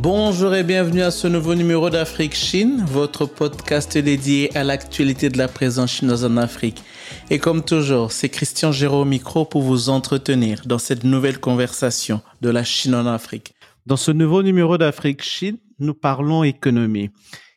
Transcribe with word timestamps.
Bonjour 0.00 0.54
et 0.54 0.62
bienvenue 0.62 1.02
à 1.02 1.10
ce 1.10 1.26
nouveau 1.26 1.56
numéro 1.56 1.90
d'Afrique 1.90 2.36
Chine, 2.36 2.84
votre 2.86 3.26
podcast 3.26 3.98
dédié 3.98 4.56
à 4.56 4.62
l'actualité 4.62 5.28
de 5.28 5.38
la 5.38 5.48
présence 5.48 5.90
chinoise 5.90 6.24
en 6.24 6.36
Afrique. 6.36 6.84
Et 7.30 7.40
comme 7.40 7.64
toujours, 7.64 8.12
c'est 8.12 8.28
Christian 8.28 8.70
Géraud 8.70 9.00
au 9.00 9.04
micro 9.04 9.44
pour 9.44 9.62
vous 9.62 9.88
entretenir 9.88 10.62
dans 10.66 10.78
cette 10.78 11.02
nouvelle 11.02 11.40
conversation 11.40 12.20
de 12.42 12.48
la 12.48 12.62
Chine 12.62 12.94
en 12.94 13.06
Afrique. 13.06 13.54
Dans 13.86 13.96
ce 13.96 14.12
nouveau 14.12 14.44
numéro 14.44 14.78
d'Afrique 14.78 15.24
Chine, 15.24 15.58
nous 15.80 15.94
parlons 15.94 16.44
économie. 16.44 17.10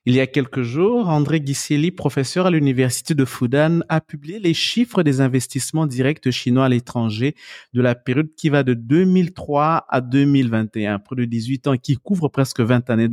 Il 0.08 0.16
y 0.16 0.20
a 0.20 0.26
quelques 0.26 0.64
jours, 0.64 1.10
André 1.10 1.41
Ghiseli, 1.41 1.91
professeur 1.91 2.48
à 2.48 2.50
l'université 2.50 3.14
de 3.14 3.23
Fudan, 3.23 3.82
a 3.88 4.02
publié 4.02 4.40
les 4.40 4.55
chiffres 4.55 5.04
des 5.04 5.22
investissements 5.22 5.86
directs 5.86 6.32
chinois 6.32 6.66
à 6.66 6.70
l'étranger 6.70 7.36
de 7.74 7.82
la 7.84 7.94
période 7.94 8.34
qui 8.36 8.50
va 8.50 8.64
de 8.64 8.74
2003 8.74 9.86
à 9.88 10.02
2021, 10.02 10.98
près 10.98 11.16
de 11.16 11.26
18 11.26 11.68
ans, 11.68 11.77
qui 11.77 11.98
couvre 11.98 12.30
presque 12.30 12.62
20 12.62 12.90
années 12.90 13.10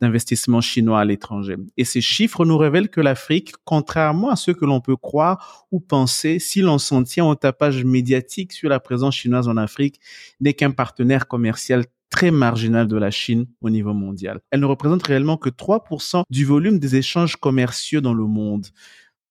d'investissement 0.00 0.62
chinois 0.62 1.00
à 1.00 1.04
l'étranger. 1.04 1.56
Et 1.76 1.84
ces 1.84 2.00
chiffres 2.00 2.46
nous 2.46 2.56
révèlent 2.56 2.88
que 2.88 3.02
l'Afrique, 3.02 3.52
contrairement 3.66 4.30
à 4.30 4.36
ce 4.36 4.50
que 4.50 4.64
l'on 4.64 4.80
peut 4.80 4.96
croire 4.96 5.66
ou 5.70 5.78
penser, 5.78 6.38
si 6.38 6.62
l'on 6.62 6.78
s'en 6.78 7.02
tient 7.02 7.26
au 7.26 7.34
tapage 7.34 7.84
médiatique 7.84 8.54
sur 8.54 8.70
la 8.70 8.80
présence 8.80 9.14
chinoise 9.14 9.46
en 9.46 9.58
Afrique, 9.58 10.00
n'est 10.40 10.54
qu'un 10.54 10.70
partenaire 10.70 11.28
commercial 11.28 11.84
très 12.10 12.30
marginale 12.30 12.88
de 12.88 12.96
la 12.96 13.10
Chine 13.10 13.46
au 13.60 13.70
niveau 13.70 13.94
mondial. 13.94 14.40
Elle 14.50 14.60
ne 14.60 14.66
représente 14.66 15.06
réellement 15.06 15.36
que 15.36 15.48
3% 15.48 16.24
du 16.28 16.44
volume 16.44 16.78
des 16.78 16.96
échanges 16.96 17.36
commerciaux 17.36 18.00
dans 18.00 18.14
le 18.14 18.26
monde. 18.26 18.66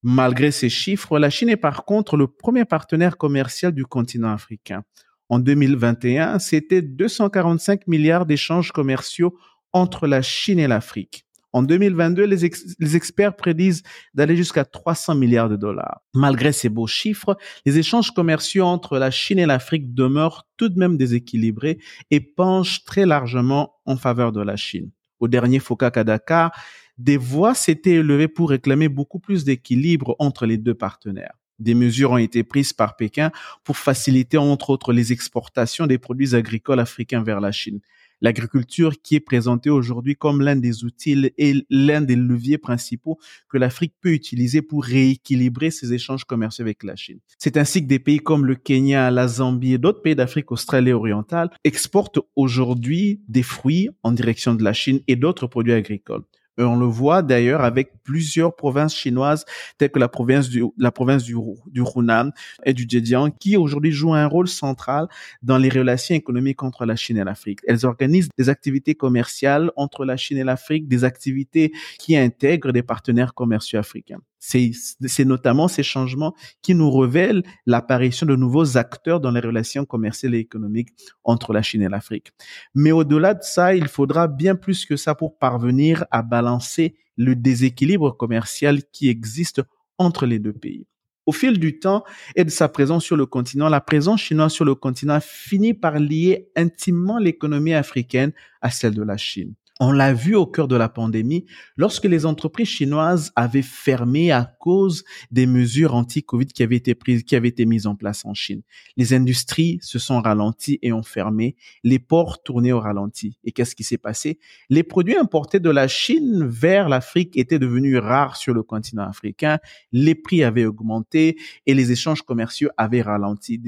Malgré 0.01 0.51
ces 0.51 0.69
chiffres, 0.69 1.19
la 1.19 1.29
Chine 1.29 1.49
est 1.49 1.57
par 1.57 1.83
contre 1.85 2.15
le 2.15 2.27
premier 2.27 2.65
partenaire 2.65 3.17
commercial 3.17 3.73
du 3.73 3.85
continent 3.85 4.31
africain. 4.31 4.83
En 5.27 5.39
2021, 5.39 6.39
c'était 6.39 6.81
245 6.81 7.85
milliards 7.87 8.25
d'échanges 8.25 8.71
commerciaux 8.71 9.37
entre 9.73 10.07
la 10.07 10.21
Chine 10.21 10.57
et 10.57 10.67
l'Afrique. 10.67 11.25
En 11.51 11.63
2022, 11.63 12.25
les, 12.25 12.49
les 12.79 12.95
experts 12.95 13.35
prédisent 13.35 13.81
d'aller 14.13 14.35
jusqu'à 14.35 14.65
300 14.65 15.15
milliards 15.15 15.49
de 15.49 15.55
dollars. 15.55 16.01
Malgré 16.13 16.51
ces 16.51 16.69
beaux 16.69 16.87
chiffres, 16.87 17.37
les 17.65 17.79
échanges 17.79 18.11
commerciaux 18.11 18.65
entre 18.65 18.99
la 18.99 19.09
Chine 19.09 19.39
et 19.39 19.47
l'Afrique 19.47 19.93
demeurent 19.93 20.47
tout 20.57 20.69
de 20.69 20.77
même 20.77 20.97
déséquilibrés 20.97 21.79
et 22.11 22.19
penchent 22.19 22.85
très 22.85 23.05
largement 23.05 23.73
en 23.85 23.97
faveur 23.97 24.31
de 24.31 24.41
la 24.41 24.55
Chine. 24.55 24.91
Au 25.19 25.27
dernier 25.27 25.59
FOCAC 25.59 25.97
à 25.97 26.03
Dakar, 26.03 26.51
des 26.97 27.17
voix 27.17 27.55
s'étaient 27.55 27.95
élevées 27.95 28.27
pour 28.27 28.49
réclamer 28.49 28.89
beaucoup 28.89 29.19
plus 29.19 29.43
d'équilibre 29.43 30.15
entre 30.19 30.45
les 30.45 30.57
deux 30.57 30.75
partenaires. 30.75 31.33
Des 31.57 31.73
mesures 31.73 32.11
ont 32.11 32.17
été 32.17 32.43
prises 32.43 32.73
par 32.73 32.95
Pékin 32.95 33.31
pour 33.63 33.77
faciliter, 33.77 34.37
entre 34.37 34.69
autres, 34.69 34.93
les 34.93 35.11
exportations 35.11 35.87
des 35.87 35.97
produits 35.97 36.35
agricoles 36.35 36.79
africains 36.79 37.23
vers 37.23 37.41
la 37.41 37.51
Chine 37.51 37.79
l'agriculture 38.21 39.01
qui 39.01 39.15
est 39.15 39.19
présentée 39.19 39.69
aujourd'hui 39.69 40.15
comme 40.15 40.41
l'un 40.41 40.55
des 40.55 40.83
outils 40.83 41.31
et 41.37 41.65
l'un 41.69 42.01
des 42.01 42.15
leviers 42.15 42.57
principaux 42.57 43.19
que 43.49 43.57
l'Afrique 43.57 43.93
peut 44.01 44.13
utiliser 44.13 44.61
pour 44.61 44.83
rééquilibrer 44.83 45.71
ses 45.71 45.93
échanges 45.93 46.25
commerciaux 46.25 46.63
avec 46.63 46.83
la 46.83 46.95
Chine. 46.95 47.19
C'est 47.37 47.57
ainsi 47.57 47.81
que 47.81 47.87
des 47.87 47.99
pays 47.99 48.19
comme 48.19 48.45
le 48.45 48.55
Kenya, 48.55 49.11
la 49.11 49.27
Zambie 49.27 49.73
et 49.73 49.77
d'autres 49.77 50.01
pays 50.01 50.15
d'Afrique 50.15 50.51
australe 50.51 50.87
et 50.87 50.93
orientale 50.93 51.49
exportent 51.63 52.19
aujourd'hui 52.35 53.21
des 53.27 53.43
fruits 53.43 53.89
en 54.03 54.11
direction 54.11 54.55
de 54.55 54.63
la 54.63 54.73
Chine 54.73 54.99
et 55.07 55.15
d'autres 55.15 55.47
produits 55.47 55.73
agricoles. 55.73 56.23
On 56.59 56.75
le 56.75 56.85
voit 56.85 57.21
d'ailleurs 57.21 57.61
avec 57.61 57.91
plusieurs 58.03 58.55
provinces 58.55 58.95
chinoises, 58.95 59.45
telles 59.77 59.91
que 59.91 59.99
la 59.99 60.09
province 60.09 60.49
du, 60.49 60.63
la 60.77 60.91
province 60.91 61.23
du, 61.23 61.35
du 61.67 61.81
Hunan 61.95 62.31
et 62.65 62.73
du 62.73 62.87
Zhejiang, 62.89 63.31
qui 63.31 63.55
aujourd'hui 63.57 63.91
jouent 63.91 64.13
un 64.13 64.27
rôle 64.27 64.47
central 64.47 65.07
dans 65.41 65.57
les 65.57 65.69
relations 65.69 66.15
économiques 66.15 66.63
entre 66.63 66.85
la 66.85 66.95
Chine 66.95 67.17
et 67.17 67.23
l'Afrique. 67.23 67.59
Elles 67.67 67.85
organisent 67.85 68.29
des 68.37 68.49
activités 68.49 68.95
commerciales 68.95 69.71
entre 69.75 70.05
la 70.05 70.17
Chine 70.17 70.37
et 70.37 70.43
l'Afrique, 70.43 70.87
des 70.87 71.03
activités 71.03 71.71
qui 71.97 72.17
intègrent 72.17 72.71
des 72.71 72.83
partenaires 72.83 73.33
commerciaux 73.33 73.79
africains. 73.79 74.19
C'est 74.39 75.25
notamment 75.25 75.67
ces 75.67 75.83
changements 75.83 76.33
qui 76.61 76.73
nous 76.73 76.89
révèlent 76.89 77.43
l'apparition 77.65 78.25
de 78.25 78.35
nouveaux 78.35 78.77
acteurs 78.77 79.19
dans 79.19 79.31
les 79.31 79.41
relations 79.41 79.85
commerciales 79.85 80.35
et 80.35 80.39
économiques 80.39 80.89
entre 81.23 81.53
la 81.53 81.61
Chine 81.61 81.81
et 81.81 81.89
l'Afrique. 81.89 82.31
Mais 82.73 82.91
au-delà 82.91 83.33
de 83.33 83.43
ça, 83.43 83.75
il 83.75 83.87
faudra 83.87 84.27
bien 84.27 84.55
plus 84.55 84.85
que 84.85 84.95
ça 84.95 85.13
pour 85.13 85.37
parvenir 85.37 86.05
à 86.09 86.21
balancer 86.21 86.95
le 87.17 87.35
déséquilibre 87.35 88.15
commercial 88.15 88.81
qui 88.91 89.09
existe 89.09 89.61
entre 89.97 90.25
les 90.25 90.39
deux 90.39 90.53
pays. 90.53 90.87
Au 91.25 91.31
fil 91.31 91.59
du 91.59 91.77
temps 91.77 92.03
et 92.35 92.43
de 92.43 92.49
sa 92.49 92.69
présence 92.69 93.03
sur 93.03 93.15
le 93.15 93.27
continent, 93.27 93.69
la 93.69 93.81
présence 93.81 94.21
chinoise 94.21 94.51
sur 94.51 94.65
le 94.65 94.73
continent 94.73 95.19
finit 95.21 95.75
par 95.75 95.99
lier 95.99 96.49
intimement 96.55 97.19
l'économie 97.19 97.73
africaine 97.73 98.31
à 98.61 98.71
celle 98.71 98.95
de 98.95 99.03
la 99.03 99.17
Chine. 99.17 99.53
On 99.81 99.93
l'a 99.93 100.13
vu 100.13 100.35
au 100.35 100.45
cœur 100.45 100.67
de 100.67 100.75
la 100.75 100.89
pandémie, 100.89 101.45
lorsque 101.77 102.03
les 102.03 102.25
entreprises 102.25 102.67
chinoises 102.67 103.31
avaient 103.37 103.61
fermé 103.61 104.29
à 104.29 104.43
cause 104.59 105.05
des 105.31 105.45
mesures 105.45 105.95
anti-Covid 105.95 106.47
qui 106.47 106.63
avaient 106.63 106.75
été 106.75 106.95
prises, 106.95 107.23
qui 107.23 107.35
avaient 107.35 107.47
été 107.47 107.65
mises 107.65 107.87
en 107.87 107.95
place 107.95 108.25
en 108.25 108.33
Chine. 108.33 108.61
Les 108.97 109.13
industries 109.13 109.79
se 109.81 109.97
sont 109.97 110.19
ralenties 110.21 110.79
et 110.81 110.91
ont 110.91 111.01
fermé, 111.01 111.55
les 111.85 111.97
ports 111.97 112.43
tournaient 112.43 112.73
au 112.73 112.81
ralenti. 112.81 113.37
Et 113.45 113.53
qu'est-ce 113.53 113.73
qui 113.73 113.85
s'est 113.85 113.97
passé? 113.97 114.37
Les 114.69 114.83
produits 114.83 115.15
importés 115.15 115.61
de 115.61 115.69
la 115.69 115.87
Chine 115.87 116.45
vers 116.45 116.89
l'Afrique 116.89 117.37
étaient 117.37 117.59
devenus 117.59 117.97
rares 117.97 118.35
sur 118.35 118.53
le 118.53 118.63
continent 118.63 119.03
africain, 119.03 119.59
les 119.93 120.15
prix 120.15 120.43
avaient 120.43 120.65
augmenté 120.65 121.37
et 121.65 121.73
les 121.73 121.93
échanges 121.93 122.21
commerciaux 122.21 122.69
avaient 122.75 123.01
ralenti, 123.01 123.61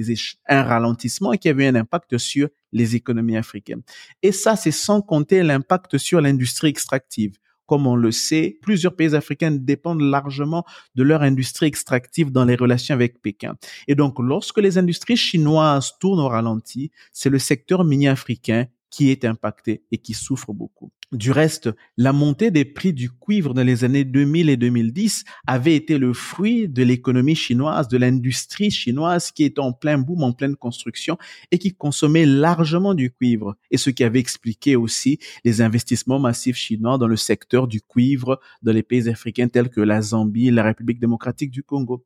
un 0.48 0.64
ralentissement 0.64 1.32
qui 1.32 1.48
avait 1.48 1.68
un 1.68 1.76
impact 1.76 2.18
sur 2.18 2.50
les 2.72 2.96
économies 2.96 3.38
africaines. 3.38 3.82
Et 4.22 4.32
ça, 4.32 4.56
c'est 4.56 4.72
sans 4.72 5.02
compter 5.02 5.44
l'impact 5.44 5.98
sur 5.98 6.22
l'industrie 6.22 6.70
extractive. 6.70 7.38
Comme 7.66 7.88
on 7.88 7.96
le 7.96 8.12
sait, 8.12 8.58
plusieurs 8.62 8.96
pays 8.96 9.16
africains 9.16 9.52
dépendent 9.52 10.02
largement 10.02 10.66
de 10.96 11.04
leur 11.04 11.22
industrie 11.22 11.68
extractive 11.68 12.30
dans 12.30 12.44
les 12.44 12.56
relations 12.56 12.94
avec 12.94 13.22
Pékin. 13.22 13.56
Et 13.88 13.96
donc, 13.96 14.20
lorsque 14.20 14.58
les 14.58 14.78
industries 14.78 15.16
chinoises 15.16 15.94
tournent 16.00 16.20
au 16.20 16.28
ralenti, 16.28 16.92
c'est 17.14 17.30
le 17.30 17.40
secteur 17.40 17.86
minier 17.86 18.10
africain 18.10 18.66
qui 18.90 19.10
est 19.10 19.24
impacté 19.24 19.84
et 19.90 19.98
qui 19.98 20.14
souffre 20.14 20.52
beaucoup. 20.52 20.92
Du 21.12 21.32
reste, 21.32 21.70
la 21.98 22.14
montée 22.14 22.52
des 22.52 22.64
prix 22.64 22.94
du 22.94 23.10
cuivre 23.12 23.54
dans 23.54 23.64
les 23.64 23.84
années 23.84 24.06
2000 24.06 24.50
et 24.50 24.56
2010 24.56 25.26
avait 25.46 25.76
été 25.76 25.98
le 25.98 26.14
fruit 26.14 26.70
de 26.70 26.84
l'économie 26.84 27.36
chinoise, 27.36 27.90
de 27.90 27.98
l'industrie 27.98 28.72
chinoise 28.72 29.32
qui 29.32 29.44
est 29.44 29.60
en 29.60 29.74
plein 29.74 29.98
boom, 29.98 30.24
en 30.24 30.32
pleine 30.32 30.56
construction 30.56 31.18
et 31.52 31.58
qui 31.58 31.74
consommait 31.74 32.26
largement 32.26 32.94
du 32.94 33.12
cuivre. 33.12 33.58
Et 33.72 33.78
ce 33.78 33.90
qui 33.90 34.06
avait 34.06 34.20
expliqué 34.20 34.78
aussi 34.78 35.20
les 35.44 35.62
investissements 35.62 36.18
massifs 36.18 36.56
chinois 36.56 36.98
dans 36.98 37.08
le 37.08 37.18
secteur 37.18 37.68
du 37.68 37.82
cuivre 37.82 38.40
dans 38.62 38.72
les 38.72 38.84
pays 38.84 39.10
africains 39.10 39.50
tels 39.50 39.70
que 39.70 39.82
la 39.82 40.02
Zambie 40.02 40.50
la 40.50 40.64
République 40.64 41.02
démocratique 41.02 41.52
du 41.52 41.62
Congo. 41.62 42.06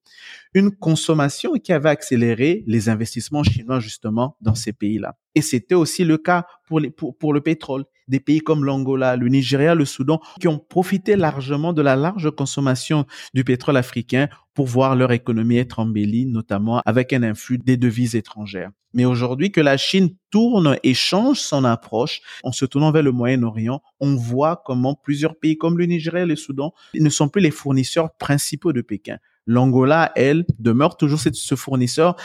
Une 0.55 0.71
consommation 0.71 1.53
qui 1.53 1.73
avait 1.73 1.89
accéléré 1.89 2.63
les 2.65 2.89
investissements 2.89 3.43
chinois 3.43 3.79
justement 3.79 4.35
dans 4.41 4.55
ces 4.55 4.73
pays-là. 4.73 5.15
Et 5.35 5.43
c'était 5.43 5.75
aussi 5.75 6.05
le 6.05 6.17
cas 6.17 6.47
pour, 6.67 6.81
pour 7.19 7.33
le 7.33 7.41
pétrole 7.41 7.85
des 8.07 8.19
pays 8.19 8.39
comme 8.39 8.65
l'Angola, 8.65 9.15
le 9.15 9.27
Nigeria, 9.27 9.75
le 9.75 9.85
Soudan, 9.85 10.19
qui 10.39 10.47
ont 10.47 10.59
profité 10.59 11.15
largement 11.15 11.73
de 11.73 11.81
la 11.81 11.95
large 11.95 12.31
consommation 12.31 13.05
du 13.33 13.43
pétrole 13.43 13.77
africain 13.77 14.27
pour 14.53 14.67
voir 14.67 14.95
leur 14.95 15.11
économie 15.11 15.57
être 15.57 15.79
embellie, 15.79 16.25
notamment 16.25 16.81
avec 16.85 17.13
un 17.13 17.23
influx 17.23 17.57
des 17.57 17.77
devises 17.77 18.15
étrangères. 18.15 18.71
Mais 18.93 19.03
aujourd'hui 19.03 19.51
que 19.51 19.59
la 19.59 19.75
Chine 19.75 20.15
tourne 20.31 20.77
et 20.81 20.93
change 20.93 21.39
son 21.39 21.65
approche 21.65 22.21
en 22.43 22.53
se 22.53 22.65
tournant 22.65 22.91
vers 22.91 23.03
le 23.03 23.11
Moyen-Orient, 23.11 23.81
on 23.99 24.15
voit 24.15 24.61
comment 24.65 24.95
plusieurs 24.95 25.35
pays 25.35 25.57
comme 25.57 25.77
le 25.77 25.85
Nigeria 25.85 26.23
et 26.23 26.25
le 26.25 26.37
Soudan 26.37 26.73
ne 26.93 27.09
sont 27.09 27.27
plus 27.27 27.41
les 27.41 27.51
fournisseurs 27.51 28.15
principaux 28.17 28.71
de 28.71 28.81
Pékin. 28.81 29.17
L'Angola, 29.47 30.11
elle, 30.15 30.45
demeure 30.57 30.97
toujours 30.97 31.19
ce 31.19 31.55
fournisseur, 31.55 32.15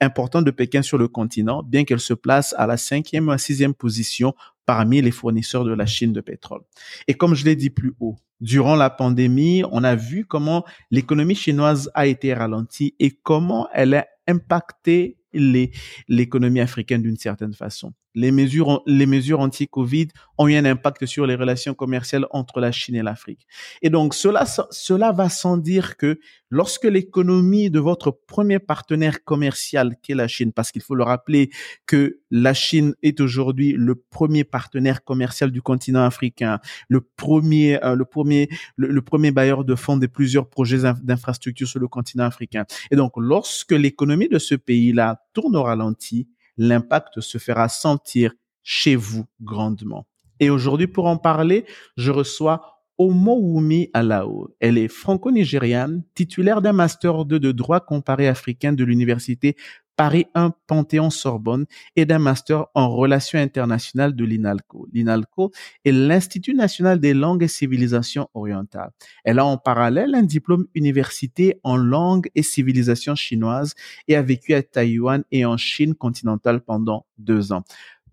important 0.00 0.42
de 0.42 0.50
Pékin 0.50 0.82
sur 0.82 0.98
le 0.98 1.08
continent, 1.08 1.62
bien 1.62 1.84
qu'elle 1.84 2.00
se 2.00 2.14
place 2.14 2.54
à 2.58 2.66
la 2.66 2.76
cinquième 2.76 3.28
ou 3.28 3.30
à 3.32 3.38
sixième 3.38 3.74
position 3.74 4.34
parmi 4.66 5.00
les 5.00 5.10
fournisseurs 5.10 5.64
de 5.64 5.72
la 5.72 5.86
Chine 5.86 6.12
de 6.12 6.20
pétrole. 6.20 6.60
Et 7.06 7.14
comme 7.14 7.34
je 7.34 7.44
l'ai 7.44 7.56
dit 7.56 7.70
plus 7.70 7.94
haut, 8.00 8.16
durant 8.40 8.76
la 8.76 8.90
pandémie, 8.90 9.62
on 9.72 9.82
a 9.82 9.96
vu 9.96 10.24
comment 10.24 10.64
l'économie 10.90 11.34
chinoise 11.34 11.90
a 11.94 12.06
été 12.06 12.34
ralentie 12.34 12.94
et 12.98 13.10
comment 13.10 13.68
elle 13.72 13.94
a 13.94 14.06
impacté 14.26 15.16
l'économie 15.32 16.60
africaine 16.60 17.02
d'une 17.02 17.16
certaine 17.16 17.54
façon. 17.54 17.92
Les 18.18 18.32
mesures, 18.32 18.82
les 18.86 19.06
mesures 19.06 19.38
anti-Covid 19.38 20.08
ont 20.38 20.48
eu 20.48 20.56
un 20.56 20.64
impact 20.64 21.06
sur 21.06 21.24
les 21.24 21.36
relations 21.36 21.72
commerciales 21.72 22.26
entre 22.30 22.58
la 22.58 22.72
Chine 22.72 22.96
et 22.96 23.02
l'Afrique. 23.02 23.46
Et 23.80 23.90
donc, 23.90 24.12
cela, 24.12 24.44
cela 24.70 25.12
va 25.12 25.28
sans 25.28 25.56
dire 25.56 25.96
que 25.96 26.18
lorsque 26.50 26.84
l'économie 26.84 27.70
de 27.70 27.78
votre 27.78 28.10
premier 28.10 28.58
partenaire 28.58 29.22
commercial, 29.22 29.94
qui 30.02 30.12
est 30.12 30.14
la 30.16 30.26
Chine, 30.26 30.52
parce 30.52 30.72
qu'il 30.72 30.82
faut 30.82 30.96
le 30.96 31.04
rappeler 31.04 31.50
que 31.86 32.18
la 32.32 32.54
Chine 32.54 32.94
est 33.04 33.20
aujourd'hui 33.20 33.74
le 33.76 33.94
premier 33.94 34.42
partenaire 34.42 35.04
commercial 35.04 35.52
du 35.52 35.62
continent 35.62 36.04
africain, 36.04 36.58
le 36.88 37.00
premier, 37.00 37.82
euh, 37.84 37.94
le 37.94 38.04
premier, 38.04 38.48
le, 38.76 39.00
premier 39.00 39.30
bailleur 39.30 39.64
de 39.64 39.76
fonds 39.76 39.96
de 39.96 40.08
plusieurs 40.08 40.48
projets 40.48 40.92
d'infrastructures 41.04 41.68
sur 41.68 41.78
le 41.78 41.86
continent 41.86 42.24
africain. 42.24 42.64
Et 42.90 42.96
donc, 42.96 43.12
lorsque 43.16 43.72
l'économie 43.72 44.28
de 44.28 44.40
ce 44.40 44.56
pays-là 44.56 45.22
tourne 45.34 45.54
au 45.54 45.62
ralenti, 45.62 46.28
l'impact 46.58 47.20
se 47.20 47.38
fera 47.38 47.68
sentir 47.68 48.32
chez 48.62 48.96
vous 48.96 49.24
grandement. 49.40 50.06
Et 50.40 50.50
aujourd'hui, 50.50 50.86
pour 50.86 51.06
en 51.06 51.16
parler, 51.16 51.64
je 51.96 52.10
reçois 52.10 52.78
Omowumi 52.98 53.90
Alao. 53.94 54.54
Elle 54.60 54.76
est 54.76 54.88
franco-nigériane, 54.88 56.02
titulaire 56.14 56.60
d'un 56.60 56.72
master 56.72 57.24
2 57.24 57.38
de 57.38 57.52
droit 57.52 57.80
comparé 57.80 58.28
africain 58.28 58.72
de 58.72 58.84
l'université 58.84 59.56
Paris 59.98 60.26
1 60.34 60.52
Panthéon-Sorbonne 60.68 61.66
et 61.96 62.06
d'un 62.06 62.20
master 62.20 62.66
en 62.76 62.88
relations 62.88 63.40
internationales 63.40 64.14
de 64.14 64.24
l'INALCO. 64.24 64.86
L'INALCO 64.92 65.50
est 65.84 65.90
l'Institut 65.90 66.54
national 66.54 67.00
des 67.00 67.14
langues 67.14 67.42
et 67.42 67.48
civilisations 67.48 68.28
orientales. 68.32 68.92
Elle 69.24 69.40
a 69.40 69.44
en 69.44 69.56
parallèle 69.56 70.14
un 70.14 70.22
diplôme 70.22 70.68
université 70.76 71.58
en 71.64 71.76
langue 71.76 72.30
et 72.36 72.44
civilisation 72.44 73.16
chinoise 73.16 73.74
et 74.06 74.14
a 74.14 74.22
vécu 74.22 74.54
à 74.54 74.62
Taïwan 74.62 75.24
et 75.32 75.44
en 75.44 75.56
Chine 75.56 75.96
continentale 75.96 76.60
pendant 76.60 77.04
deux 77.18 77.50
ans. 77.50 77.64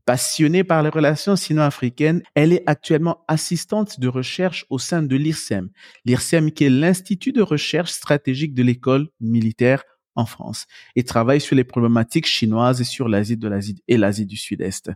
Passionnée 0.05 0.63
par 0.63 0.81
les 0.81 0.89
relations 0.89 1.35
sino-africaines, 1.35 2.23
elle 2.33 2.51
est 2.51 2.63
actuellement 2.65 3.23
assistante 3.27 3.99
de 3.99 4.07
recherche 4.07 4.65
au 4.71 4.79
sein 4.79 5.03
de 5.03 5.15
l'IRSEM. 5.15 5.69
L'IRSEM 6.05 6.51
qui 6.51 6.63
est 6.63 6.69
l'Institut 6.71 7.31
de 7.31 7.43
recherche 7.43 7.91
stratégique 7.91 8.55
de 8.55 8.63
l'école 8.63 9.07
militaire 9.19 9.83
en 10.15 10.25
France 10.25 10.65
et 10.95 11.03
travaille 11.03 11.41
sur 11.41 11.55
les 11.55 11.63
problématiques 11.63 12.25
chinoises 12.25 12.81
et 12.81 12.85
sur 12.85 13.07
l'Asie 13.07 13.37
de 13.37 13.47
l'Asie 13.47 13.83
et 13.87 13.97
l'Asie 13.97 14.25
du 14.25 14.37
Sud-Est. 14.37 14.91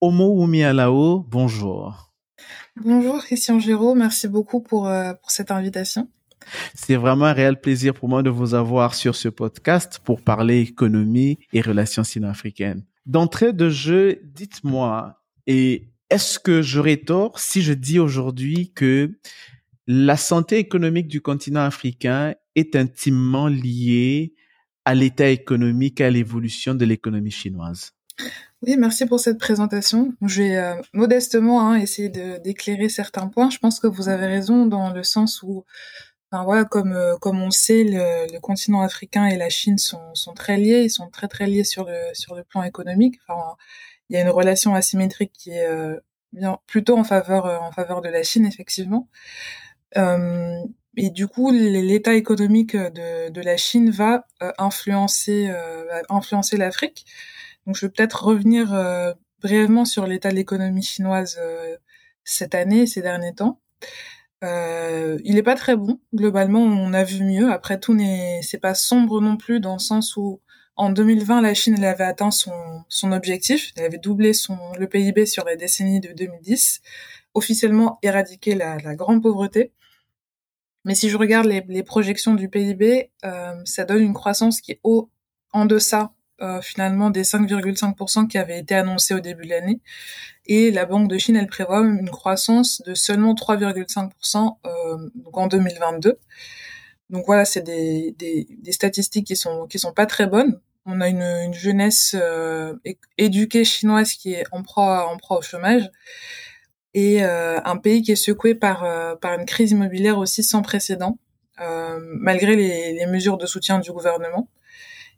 Omo 0.00 0.46
Alao, 0.62 1.20
bonjour. 1.28 2.12
Bonjour 2.76 3.22
Christian 3.22 3.58
Giraud, 3.58 3.94
merci 3.94 4.28
beaucoup 4.28 4.60
pour, 4.60 4.88
euh, 4.88 5.14
pour 5.14 5.30
cette 5.30 5.50
invitation. 5.50 6.08
C'est 6.74 6.96
vraiment 6.96 7.26
un 7.26 7.32
réel 7.32 7.60
plaisir 7.60 7.94
pour 7.94 8.08
moi 8.08 8.22
de 8.22 8.30
vous 8.30 8.54
avoir 8.54 8.94
sur 8.94 9.16
ce 9.16 9.28
podcast 9.28 10.00
pour 10.04 10.20
parler 10.20 10.60
économie 10.60 11.38
et 11.52 11.60
relations 11.60 12.04
sino-africaines. 12.04 12.84
D'entrée 13.06 13.52
de 13.52 13.68
jeu, 13.68 14.20
dites-moi, 14.24 15.22
et 15.46 15.88
est-ce 16.10 16.38
que 16.38 16.62
j'aurais 16.62 16.98
tort 16.98 17.38
si 17.38 17.62
je 17.62 17.72
dis 17.72 17.98
aujourd'hui 17.98 18.72
que 18.74 19.18
la 19.86 20.16
santé 20.16 20.58
économique 20.58 21.08
du 21.08 21.20
continent 21.20 21.64
africain 21.64 22.34
est 22.54 22.76
intimement 22.76 23.48
liée 23.48 24.34
à 24.84 24.94
l'état 24.94 25.28
économique, 25.28 26.00
à 26.00 26.10
l'évolution 26.10 26.74
de 26.74 26.84
l'économie 26.84 27.30
chinoise 27.30 27.92
oui, 28.62 28.76
merci 28.78 29.04
pour 29.04 29.20
cette 29.20 29.38
présentation. 29.38 30.14
Je 30.22 30.42
vais 30.42 30.56
euh, 30.56 30.80
modestement 30.94 31.68
hein, 31.68 31.76
essayer 31.76 32.08
d'éclairer 32.08 32.88
certains 32.88 33.26
points. 33.26 33.50
Je 33.50 33.58
pense 33.58 33.78
que 33.78 33.86
vous 33.86 34.08
avez 34.08 34.24
raison 34.24 34.64
dans 34.64 34.90
le 34.90 35.02
sens 35.02 35.42
où 35.42 35.64
voilà, 36.42 36.64
comme 36.64 36.92
euh, 36.92 37.16
comme 37.18 37.40
on 37.40 37.50
sait, 37.50 37.84
le, 37.84 38.38
continent 38.40 38.80
africain 38.80 39.26
et 39.26 39.36
la 39.36 39.48
Chine 39.50 39.78
sont, 39.78 40.14
sont 40.14 40.34
très 40.34 40.56
liés, 40.56 40.82
ils 40.84 40.90
sont 40.90 41.08
très 41.08 41.28
très 41.28 41.46
liés 41.46 41.64
sur 41.64 41.84
le 41.84 41.96
sur 42.14 42.34
le 42.34 42.42
plan 42.44 42.62
économique. 42.62 43.20
Enfin, 43.28 43.56
il 44.08 44.16
y 44.16 44.18
a 44.18 44.22
une 44.22 44.30
relation 44.30 44.74
asymétrique 44.74 45.32
qui 45.32 45.50
est 45.50 45.66
euh, 45.66 46.00
plutôt 46.66 46.98
en 46.98 47.04
faveur 47.04 47.46
euh, 47.46 47.58
en 47.58 47.72
faveur 47.72 48.00
de 48.02 48.08
la 48.08 48.22
Chine 48.22 48.46
effectivement. 48.46 49.08
Et 50.96 51.10
du 51.10 51.26
coup, 51.26 51.50
l'état 51.52 52.14
économique 52.14 52.76
de, 52.76 53.30
de 53.30 53.40
la 53.40 53.56
Chine 53.56 53.90
va 53.90 54.26
influencer 54.58 55.48
va 55.48 56.02
influencer 56.08 56.56
l'Afrique. 56.56 57.06
Donc, 57.66 57.76
je 57.76 57.86
vais 57.86 57.92
peut-être 57.92 58.24
revenir 58.24 58.74
brièvement 59.40 59.84
sur 59.84 60.06
l'état 60.06 60.30
de 60.30 60.34
l'économie 60.34 60.82
chinoise 60.82 61.38
cette 62.24 62.54
année, 62.54 62.86
ces 62.86 63.02
derniers 63.02 63.34
temps. 63.34 63.60
Euh, 64.44 65.18
il 65.24 65.38
est 65.38 65.42
pas 65.42 65.54
très 65.54 65.76
bon. 65.76 66.00
Globalement, 66.14 66.60
on 66.60 66.92
a 66.92 67.04
vu 67.04 67.24
mieux. 67.24 67.50
Après, 67.50 67.78
tout 67.78 67.94
n'est, 67.94 68.40
c'est 68.42 68.58
pas 68.58 68.74
sombre 68.74 69.20
non 69.20 69.36
plus 69.36 69.60
dans 69.60 69.74
le 69.74 69.78
sens 69.78 70.16
où 70.16 70.40
en 70.76 70.90
2020, 70.90 71.40
la 71.40 71.54
Chine 71.54 71.76
elle 71.78 71.84
avait 71.84 72.04
atteint 72.04 72.30
son, 72.30 72.52
son 72.88 73.12
objectif. 73.12 73.72
Elle 73.76 73.84
avait 73.84 73.98
doublé 73.98 74.32
son, 74.32 74.58
le 74.78 74.88
PIB 74.88 75.24
sur 75.26 75.44
la 75.44 75.56
décennie 75.56 76.00
de 76.00 76.12
2010, 76.12 76.82
officiellement 77.34 77.98
éradiqué 78.02 78.54
la, 78.54 78.76
la 78.78 78.94
grande 78.96 79.22
pauvreté. 79.22 79.72
Mais 80.84 80.94
si 80.94 81.08
je 81.08 81.16
regarde 81.16 81.46
les, 81.46 81.64
les 81.68 81.82
projections 81.82 82.34
du 82.34 82.48
PIB, 82.48 83.10
euh, 83.24 83.54
ça 83.64 83.84
donne 83.84 84.02
une 84.02 84.14
croissance 84.14 84.60
qui 84.60 84.72
est 84.72 84.80
haut 84.82 85.10
en 85.52 85.66
deçà 85.66 86.12
euh, 86.42 86.60
finalement 86.60 87.10
des 87.10 87.22
5,5% 87.22 88.26
qui 88.26 88.38
avaient 88.38 88.58
été 88.58 88.74
annoncés 88.74 89.14
au 89.14 89.20
début 89.20 89.44
de 89.44 89.50
l'année. 89.50 89.80
Et 90.46 90.72
la 90.72 90.84
Banque 90.84 91.08
de 91.08 91.16
Chine, 91.16 91.36
elle 91.36 91.46
prévoit 91.46 91.80
une 91.80 92.10
croissance 92.10 92.82
de 92.84 92.94
seulement 92.94 93.34
3,5% 93.34 94.56
euh, 94.66 95.10
en 95.32 95.46
2022. 95.46 96.18
Donc 97.10 97.24
voilà, 97.26 97.44
c'est 97.44 97.62
des, 97.62 98.14
des, 98.18 98.48
des, 98.50 98.72
statistiques 98.72 99.28
qui 99.28 99.36
sont 99.36 99.66
qui 99.68 99.78
sont 99.78 99.92
pas 99.92 100.06
très 100.06 100.26
bonnes. 100.26 100.60
On 100.86 101.00
a 101.00 101.08
une, 101.08 101.22
une 101.22 101.54
jeunesse 101.54 102.16
euh, 102.18 102.74
éduquée 103.16 103.64
chinoise 103.64 104.12
qui 104.14 104.34
est 104.34 104.44
en 104.50 104.62
proie 104.62 105.08
en 105.08 105.16
proie 105.16 105.38
au 105.38 105.42
chômage 105.42 105.88
et 106.94 107.24
euh, 107.24 107.60
un 107.64 107.76
pays 107.76 108.02
qui 108.02 108.12
est 108.12 108.16
secoué 108.16 108.54
par 108.54 108.84
euh, 108.84 109.16
par 109.16 109.38
une 109.38 109.46
crise 109.46 109.72
immobilière 109.72 110.18
aussi 110.18 110.42
sans 110.42 110.62
précédent, 110.62 111.18
malgré 111.98 112.56
les, 112.56 112.92
les 112.94 113.06
mesures 113.06 113.36
de 113.36 113.46
soutien 113.46 113.78
du 113.78 113.92
gouvernement. 113.92 114.48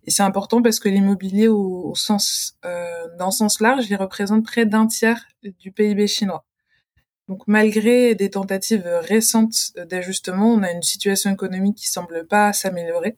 Et 0.06 0.10
c'est 0.10 0.22
important 0.22 0.62
parce 0.62 0.78
que 0.78 0.88
l'immobilier 0.88 1.48
au, 1.48 1.92
sens, 1.96 2.56
euh, 2.64 3.08
dans 3.18 3.26
le 3.26 3.32
sens 3.32 3.60
large, 3.60 3.86
il 3.90 3.96
représente 3.96 4.44
près 4.44 4.64
d'un 4.64 4.86
tiers 4.86 5.26
du 5.42 5.72
PIB 5.72 6.06
chinois. 6.06 6.44
Donc 7.28 7.42
malgré 7.48 8.14
des 8.14 8.30
tentatives 8.30 8.86
récentes 8.86 9.72
d'ajustement, 9.88 10.52
on 10.54 10.62
a 10.62 10.70
une 10.70 10.82
situation 10.82 11.32
économique 11.32 11.76
qui 11.76 11.88
semble 11.88 12.24
pas 12.26 12.52
s'améliorer. 12.52 13.16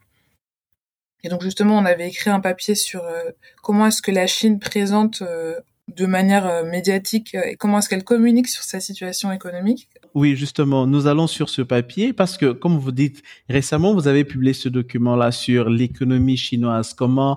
Et 1.25 1.29
donc 1.29 1.43
justement, 1.43 1.77
on 1.77 1.85
avait 1.85 2.09
écrit 2.09 2.31
un 2.31 2.41
papier 2.41 2.75
sur 2.75 3.05
euh, 3.05 3.25
comment 3.63 3.89
est-ce 3.89 4.01
que 4.01 4.11
la 4.11 4.27
Chine 4.27 4.59
présente 4.59 5.21
euh, 5.21 5.61
de 5.97 6.07
manière 6.07 6.47
euh, 6.47 6.65
médiatique 6.65 7.35
et 7.35 7.57
comment 7.57 7.79
est-ce 7.79 7.89
qu'elle 7.89 8.05
communique 8.05 8.49
sur 8.49 8.63
sa 8.63 8.81
situation 8.81 9.33
économique? 9.33 9.89
Oui, 10.15 10.37
justement, 10.37 10.87
nous 10.87 11.07
allons 11.07 11.27
sur 11.27 11.49
ce 11.49 11.63
papier 11.63 12.13
parce 12.13 12.37
que, 12.37 12.53
comme 12.53 12.79
vous 12.79 12.93
dites, 12.93 13.23
récemment, 13.49 13.95
vous 13.95 14.09
avez 14.09 14.25
publié 14.25 14.53
ce 14.53 14.69
document-là 14.69 15.33
sur 15.33 15.69
l'économie 15.69 16.37
chinoise, 16.37 16.95
comment, 16.95 17.37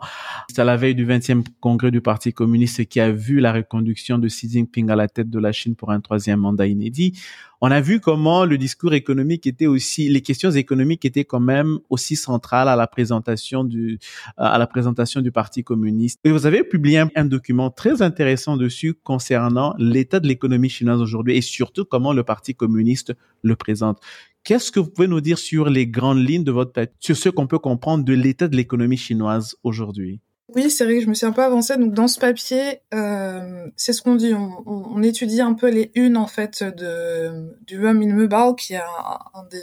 c'est 0.50 0.60
à 0.60 0.64
la 0.64 0.78
veille 0.78 0.96
du 0.96 1.06
20e 1.06 1.44
congrès 1.60 1.92
du 1.92 2.02
Parti 2.02 2.34
communiste 2.34 2.86
qui 2.86 3.00
a 3.00 3.12
vu 3.12 3.40
la 3.40 3.54
reconduction 3.54 4.18
de 4.18 4.28
Xi 4.28 4.50
Jinping 4.50 4.90
à 4.90 4.96
la 4.96 5.08
tête 5.08 5.30
de 5.30 5.40
la 5.40 5.52
Chine 5.52 5.76
pour 5.76 5.92
un 5.92 6.00
troisième 6.00 6.40
mandat 6.40 6.68
inédit 6.68 7.14
on 7.62 7.70
a 7.70 7.80
vu 7.80 8.00
comment 8.00 8.44
le 8.44 8.58
discours 8.58 8.96
économique 8.96 9.46
était 9.46 9.68
aussi, 9.68 10.10
les 10.10 10.22
questions 10.22 10.50
économiques 10.50 11.06
étaient 11.06 11.26
quand 11.26 11.40
même 11.40 11.78
aussi 11.90 12.16
centrales 12.16 12.68
à 12.68 12.76
la 12.76 12.88
présentation 12.88 13.64
du, 13.64 14.00
à 14.36 14.58
la 14.58 14.66
présentation 14.66 15.22
du 15.22 15.32
Parti 15.32 15.64
communiste. 15.64 16.20
Et 16.24 16.32
vous 16.32 16.48
avez 16.48 16.64
publié 16.64 17.04
un, 17.16 17.26
document 17.26 17.70
très 17.70 18.02
intéressant 18.02 18.58
dessus 18.58 18.96
concernant 18.96 19.76
l'état 19.78 20.20
de 20.20 20.28
l'économie 20.28 20.70
chinoise 20.70 21.02
aujourd'hui 21.02 21.38
et 21.38 21.42
surtout 21.42 21.86
comment 21.86 22.14
le 22.14 22.24
Parti 22.24 22.56
communiste 22.56 23.14
le 23.44 23.56
présente. 23.56 24.00
Qu'est-ce 24.44 24.72
que 24.72 24.80
vous 24.80 24.90
pouvez 24.90 25.08
nous 25.08 25.22
dire 25.22 25.38
sur 25.38 25.70
les 25.70 25.86
grandes 25.86 26.28
lignes 26.28 26.44
de 26.44 26.52
votre, 26.52 26.88
sur 27.00 27.16
ce 27.16 27.30
qu'on 27.30 27.46
peut 27.46 27.60
comprendre 27.60 28.04
de 28.04 28.14
l'état 28.14 28.48
de 28.48 28.56
l'économie 28.56 28.98
chinoise 28.98 29.56
aujourd'hui? 29.64 30.20
Oui, 30.54 30.70
c'est 30.70 30.84
vrai 30.84 30.96
que 30.96 31.02
je 31.02 31.08
me 31.08 31.14
suis 31.14 31.26
un 31.26 31.32
peu 31.32 31.44
avancée. 31.44 31.78
Donc 31.78 31.94
dans 31.94 32.10
ce 32.10 32.20
papier, 32.20 32.82
euh, 32.94 33.68
c'est 33.78 33.94
ce 33.94 34.02
qu'on 34.02 34.16
dit. 34.16 34.34
On, 34.34 34.64
on, 34.66 35.02
étudie 35.02 35.40
un 35.40 35.54
peu 35.54 35.70
les 35.70 35.92
unes 35.96 36.18
en 36.18 36.28
fait 36.28 36.64
de 36.64 37.56
du 37.66 37.86
Hum 37.86 38.02
In 38.02 38.54
qui 38.56 38.74
est 38.74 38.78
un, 38.78 39.44
des, 39.50 39.62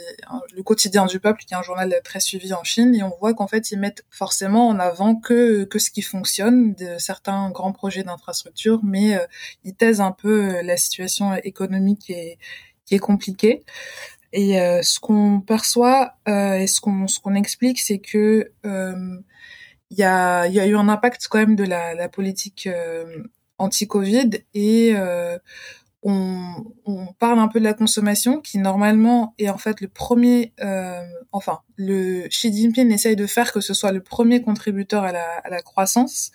le 0.55 0.63
quotidien 0.63 1.05
du 1.05 1.19
peuple, 1.19 1.43
qui 1.45 1.53
est 1.53 1.57
un 1.57 1.61
journal 1.61 1.93
très 2.03 2.19
suivi 2.19 2.53
en 2.53 2.63
Chine, 2.63 2.95
et 2.95 3.03
on 3.03 3.15
voit 3.19 3.33
qu'en 3.33 3.47
fait 3.47 3.71
ils 3.71 3.79
mettent 3.79 4.03
forcément 4.09 4.67
en 4.67 4.79
avant 4.79 5.15
que 5.15 5.63
que 5.65 5.77
ce 5.79 5.91
qui 5.91 6.01
fonctionne, 6.01 6.73
de 6.73 6.97
certains 6.97 7.51
grands 7.51 7.71
projets 7.71 8.03
d'infrastructure, 8.03 8.81
mais 8.83 9.15
euh, 9.15 9.25
ils 9.63 9.75
taisent 9.75 10.01
un 10.01 10.11
peu 10.11 10.55
euh, 10.55 10.61
la 10.63 10.77
situation 10.77 11.35
économique 11.43 12.09
et 12.09 12.39
qui 12.85 12.95
est 12.95 12.99
compliquée. 12.99 13.63
Et 14.33 14.59
euh, 14.59 14.81
ce 14.81 14.99
qu'on 14.99 15.41
perçoit 15.41 16.15
euh, 16.27 16.55
et 16.55 16.67
ce 16.67 16.81
qu'on 16.81 17.07
ce 17.07 17.19
qu'on 17.19 17.35
explique, 17.35 17.79
c'est 17.79 17.99
que 17.99 18.51
il 19.91 19.97
y 19.97 20.03
a, 20.03 20.47
y 20.47 20.59
a 20.59 20.67
eu 20.67 20.75
un 20.75 20.89
impact 20.89 21.27
quand 21.29 21.39
même 21.39 21.55
de 21.55 21.63
la, 21.63 21.95
la 21.95 22.09
politique 22.09 22.67
euh, 22.67 23.23
anti-Covid 23.57 24.29
et 24.53 24.93
euh, 24.95 25.37
on, 26.03 26.55
on, 26.85 27.07
parle 27.13 27.39
un 27.39 27.47
peu 27.47 27.59
de 27.59 27.65
la 27.65 27.73
consommation 27.73 28.39
qui 28.39 28.57
normalement 28.57 29.33
est 29.37 29.49
en 29.49 29.57
fait 29.57 29.81
le 29.81 29.89
premier, 29.89 30.53
euh, 30.61 31.01
enfin, 31.31 31.59
le 31.75 32.27
Xi 32.27 32.53
Jinping 32.53 32.91
essaye 32.91 33.15
de 33.15 33.27
faire 33.27 33.51
que 33.51 33.59
ce 33.59 33.73
soit 33.73 33.91
le 33.91 34.01
premier 34.01 34.41
contributeur 34.41 35.03
à 35.03 35.11
la, 35.11 35.25
à 35.43 35.49
la 35.49 35.61
croissance. 35.61 36.31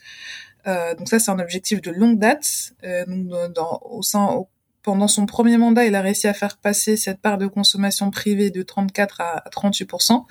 donc 0.67 1.09
ça, 1.09 1.19
c'est 1.19 1.31
un 1.31 1.39
objectif 1.39 1.81
de 1.81 1.91
longue 1.91 2.19
date. 2.19 2.75
donc 3.07 3.53
dans, 3.55 3.81
au 3.85 4.03
sein, 4.03 4.45
pendant 4.85 5.09
son 5.09 5.27
premier 5.27 5.59
mandat, 5.59 5.87
il 5.87 5.95
a 5.97 6.01
réussi 6.01 6.29
à 6.29 6.35
faire 6.35 6.59
passer 6.59 6.97
cette 6.97 7.21
part 7.21 7.39
de 7.39 7.49
consommation 7.49 8.11
privée 8.11 8.51
de 8.51 8.63
34 8.63 9.21
à 9.21 9.43
38% 9.51 10.25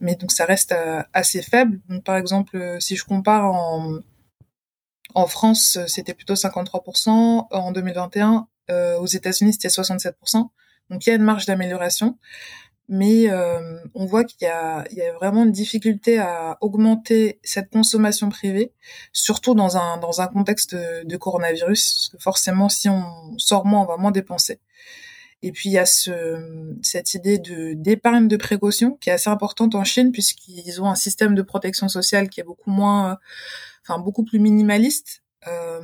mais 0.00 0.16
donc 0.16 0.32
ça 0.32 0.44
reste 0.44 0.74
assez 1.12 1.40
faible. 1.40 1.80
Par 2.04 2.16
exemple, 2.16 2.76
si 2.80 2.96
je 2.96 3.04
compare 3.04 3.50
en 5.14 5.26
France, 5.26 5.78
c'était 5.86 6.14
plutôt 6.14 6.34
53% 6.34 7.46
en 7.50 7.72
2021. 7.72 8.48
Euh, 8.70 8.98
aux 8.98 9.06
États-Unis, 9.06 9.54
c'était 9.54 9.68
67%. 9.68 10.48
Donc 10.90 11.06
il 11.06 11.10
y 11.10 11.12
a 11.12 11.16
une 11.16 11.22
marge 11.22 11.46
d'amélioration, 11.46 12.18
mais 12.94 13.30
euh, 13.30 13.78
on 13.94 14.04
voit 14.04 14.22
qu'il 14.22 14.42
y 14.42 14.50
a, 14.50 14.84
il 14.90 14.98
y 14.98 15.02
a 15.02 15.14
vraiment 15.14 15.44
une 15.44 15.50
difficulté 15.50 16.18
à 16.18 16.58
augmenter 16.60 17.40
cette 17.42 17.70
consommation 17.70 18.28
privée, 18.28 18.74
surtout 19.14 19.54
dans 19.54 19.78
un 19.78 19.96
dans 19.96 20.20
un 20.20 20.26
contexte 20.26 20.74
de, 20.74 21.16
coronavirus. 21.16 21.94
Parce 21.94 22.08
que 22.10 22.18
forcément, 22.18 22.68
si 22.68 22.90
on 22.90 23.02
sort 23.38 23.64
moins, 23.64 23.80
on 23.80 23.86
va 23.86 23.96
moins 23.96 24.10
dépenser. 24.10 24.60
Et 25.40 25.52
puis 25.52 25.70
il 25.70 25.72
y 25.72 25.78
a 25.78 25.86
ce, 25.86 26.76
cette 26.82 27.14
idée 27.14 27.38
de 27.38 27.72
d'épargne 27.72 28.28
de 28.28 28.36
précaution 28.36 28.98
qui 29.00 29.08
est 29.08 29.14
assez 29.14 29.30
importante 29.30 29.74
en 29.74 29.84
Chine 29.84 30.12
puisqu'ils 30.12 30.82
ont 30.82 30.90
un 30.90 30.94
système 30.94 31.34
de 31.34 31.40
protection 31.40 31.88
sociale 31.88 32.28
qui 32.28 32.40
est 32.40 32.44
beaucoup 32.44 32.70
moins, 32.70 33.16
enfin 33.82 33.98
beaucoup 34.00 34.22
plus 34.22 34.38
minimaliste 34.38 35.22
euh, 35.48 35.80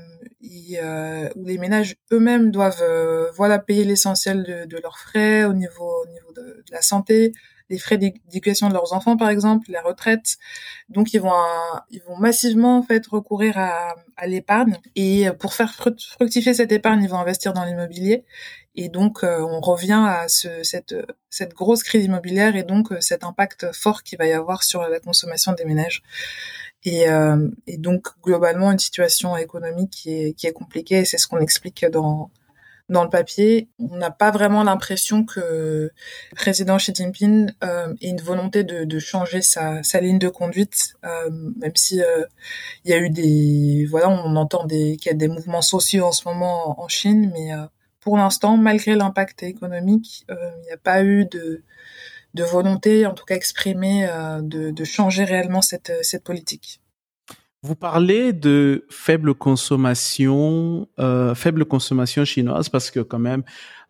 euh, 0.81 1.29
où 1.35 1.45
les 1.45 1.59
ménages 1.59 1.97
eux-mêmes 2.13 2.51
doivent 2.51 2.83
euh, 2.83 3.31
voilà 3.33 3.59
payer 3.59 3.85
l'essentiel 3.85 4.45
de, 4.45 4.67
de, 4.67 4.81
leurs 4.81 4.99
frais 4.99 5.45
au 5.45 5.53
niveau 5.53 6.05
au 6.05 6.09
niveau 6.13 6.33
de, 6.33 6.63
la 6.71 6.81
santé, 6.81 7.33
les 7.71 7.79
frais 7.79 7.99
d'éducation 7.99 8.69
de 8.69 8.75
leurs 8.75 8.93
enfants 8.93 9.17
par 9.17 9.31
exemple, 9.31 9.71
la 9.71 9.83
retraite. 9.83 10.37
Donc 10.89 11.13
ils 11.13 11.21
vont 11.21 11.33
ils 11.91 12.03
vont 12.03 12.17
massivement 12.17 12.79
en 12.79 12.83
fait 12.83 13.05
recourir 13.07 13.59
à, 13.59 13.97
à 14.17 14.27
l'épargne 14.29 14.79
et 14.95 15.27
pour 15.41 15.55
faire 15.55 15.75
fructifier 15.75 16.55
cette 16.55 16.73
épargne, 16.73 17.03
ils 17.03 17.11
vont 17.11 17.19
investir 17.19 17.53
dans 17.53 17.65
l'immobilier 17.65 18.25
et 18.77 18.89
donc 18.89 19.25
on 19.25 19.61
revient 19.61 20.05
à 20.07 20.29
ce, 20.29 20.63
cette 20.63 20.95
cette 21.31 21.53
grosse 21.53 21.83
crise 21.83 22.05
immobilière 22.05 22.55
et 22.55 22.63
donc 22.63 22.93
cet 23.01 23.25
impact 23.25 23.73
fort 23.75 24.05
qu'il 24.05 24.19
va 24.19 24.27
y 24.27 24.33
avoir 24.33 24.63
sur 24.63 24.83
la 24.83 25.01
consommation 25.01 25.53
des 25.53 25.65
ménages. 25.65 26.03
Et, 26.85 27.09
euh, 27.09 27.49
et, 27.67 27.77
donc 27.77 28.07
globalement 28.23 28.71
une 28.71 28.79
situation 28.79 29.37
économique 29.37 29.91
qui 29.91 30.11
est, 30.11 30.53
compliquée 30.53 31.01
et 31.01 31.05
c'est 31.05 31.19
ce 31.19 31.27
qu'on 31.27 31.41
explique 31.41 31.85
dans 31.87 32.31
dans 32.89 33.05
le 33.05 33.11
papier. 33.11 33.69
On 33.79 33.97
n'a 33.97 34.11
pas 34.11 34.31
vraiment 34.31 34.63
l'impression 34.63 35.25
que 35.25 35.41
le 35.41 35.93
président 36.35 36.79
Xi 36.79 36.95
Jinping 36.95 37.51
euh, 37.63 37.93
ait 38.01 38.09
une 38.09 38.21
volonté 38.21 38.65
de, 38.65 38.99
changer 38.99 39.43
sa, 39.43 39.83
ligne 40.01 40.19
de 40.19 40.31
conduite, 40.31 40.95
euh, 41.05 41.29
même 41.59 41.77
si 41.77 42.01
il 42.85 42.91
y 42.91 42.95
a 42.95 42.99
eu 42.99 43.11
des 43.11 43.87
voilà 43.91 44.09
on 44.09 44.37
entend 44.37 44.67
qu'il 44.67 45.05
y 45.05 45.11
a 45.11 45.15
des 45.15 45.29
mouvements 45.29 45.63
sociaux 45.63 46.07
en 46.07 46.13
ce 46.13 46.27
moment 46.27 46.81
en 46.81 46.89
Chine, 46.89 47.31
mais 47.35 47.51
pour 48.01 48.17
l'instant 48.17 48.57
malgré 48.57 48.95
l'impact 48.95 49.43
économique, 49.43 50.25
il 50.31 50.63
n'y 50.65 50.73
a 50.73 50.79
pas 50.79 51.03
eu 51.03 51.27
de 51.27 51.63
de 52.35 52.45
volonté, 52.45 53.07
en 53.07 53.15
tout 53.15 53.25
cas 53.25 53.35
exprimée, 53.35 54.07
euh, 54.09 54.41
de, 54.43 54.71
de, 54.71 54.85
changer 54.85 55.25
réellement 55.25 55.63
cette, 55.63 55.93
cette 56.03 56.25
politique. 56.25 56.81
Vous 57.63 57.75
parlez 57.75 58.33
de 58.33 58.87
faible 58.89 59.35
consommation, 59.35 60.89
euh, 61.01 61.35
faible 61.35 61.65
consommation 61.65 62.25
chinoise 62.25 62.69
parce 62.69 62.91
que 62.91 63.01
quand 63.01 63.19
même, 63.19 63.43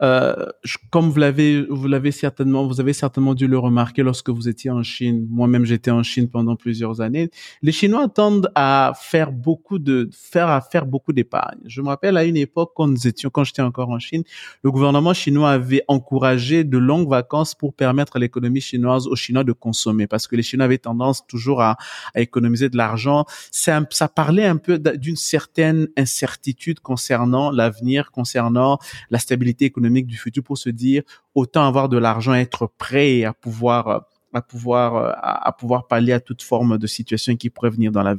euh, 0.03 0.47
comme 0.91 1.11
vous 1.11 1.19
l'avez, 1.19 1.63
vous 1.69 1.89
l'avez 1.89 2.13
certainement, 2.13 2.67
vous 2.67 2.81
avez 2.81 2.93
certainement 2.93 3.35
dû 3.35 3.47
le 3.47 3.59
remarquer 3.59 4.03
lorsque 4.03 4.31
vous 4.31 4.49
étiez 4.49 4.71
en 4.71 4.83
Chine. 4.83 5.27
Moi-même, 5.31 5.65
j'étais 5.65 5.91
en 5.91 6.03
Chine 6.03 6.29
pendant 6.29 6.57
plusieurs 6.57 7.01
années. 7.01 7.31
Les 7.63 7.73
Chinois 7.73 8.09
tendent 8.09 8.51
à 8.55 8.93
faire 8.97 9.33
beaucoup 9.33 9.79
de, 9.79 10.09
faire 10.13 10.49
à 10.49 10.61
faire 10.61 10.87
beaucoup 10.87 11.13
d'épargne. 11.13 11.59
Je 11.67 11.83
me 11.83 11.89
rappelle 11.89 12.17
à 12.17 12.25
une 12.25 12.37
époque 12.37 12.73
quand 12.77 12.87
nous 12.87 13.07
étions, 13.07 13.31
quand 13.31 13.45
j'étais 13.45 13.63
encore 13.63 13.91
en 13.91 13.99
Chine, 13.99 14.23
le 14.63 14.71
gouvernement 14.71 15.15
chinois 15.15 15.51
avait 15.51 15.83
encouragé 15.89 16.65
de 16.65 16.79
longues 16.79 17.09
vacances 17.09 17.55
pour 17.55 17.75
permettre 17.75 18.17
à 18.17 18.19
l'économie 18.19 18.61
chinoise 18.61 19.07
aux 19.07 19.17
Chinois 19.17 19.45
de 19.45 19.53
consommer 19.53 20.07
parce 20.07 20.27
que 20.27 20.37
les 20.37 20.43
Chinois 20.43 20.67
avaient 20.67 20.79
tendance 20.79 21.27
toujours 21.27 21.61
à, 21.61 21.77
à 22.15 22.21
économiser 22.21 22.69
de 22.69 22.77
l'argent. 22.77 23.25
Ça, 23.51 23.85
ça 23.91 24.09
parlait 24.09 24.47
un 24.47 24.57
peu 24.57 24.79
d'une 24.79 25.17
certaine 25.17 25.89
incertitude 25.97 26.81
concernant 26.81 27.51
l'avenir, 27.51 28.11
concernant 28.13 28.79
la 29.11 29.19
stabilité 29.19 29.67
du 29.89 30.17
futur 30.17 30.43
pour 30.43 30.59
se 30.59 30.71
dire 30.71 31.03
autant 31.35 31.67
avoir 31.67 31.89
de 31.89 31.99
l'argent, 31.99 32.35
être 32.35 32.71
prêt 32.79 33.25
à 33.25 33.33
pouvoir 33.33 34.07
à 34.33 34.43
pouvoir 34.43 35.15
à, 35.23 35.53
pouvoir 35.53 35.87
pallier 35.87 36.13
à 36.13 36.21
toute 36.21 36.43
forme 36.43 36.79
de 36.79 36.87
situation 36.87 37.37
qui 37.37 37.51
pourrait 37.51 37.71
venir 37.71 37.93
dans 37.93 38.03
la 38.03 38.15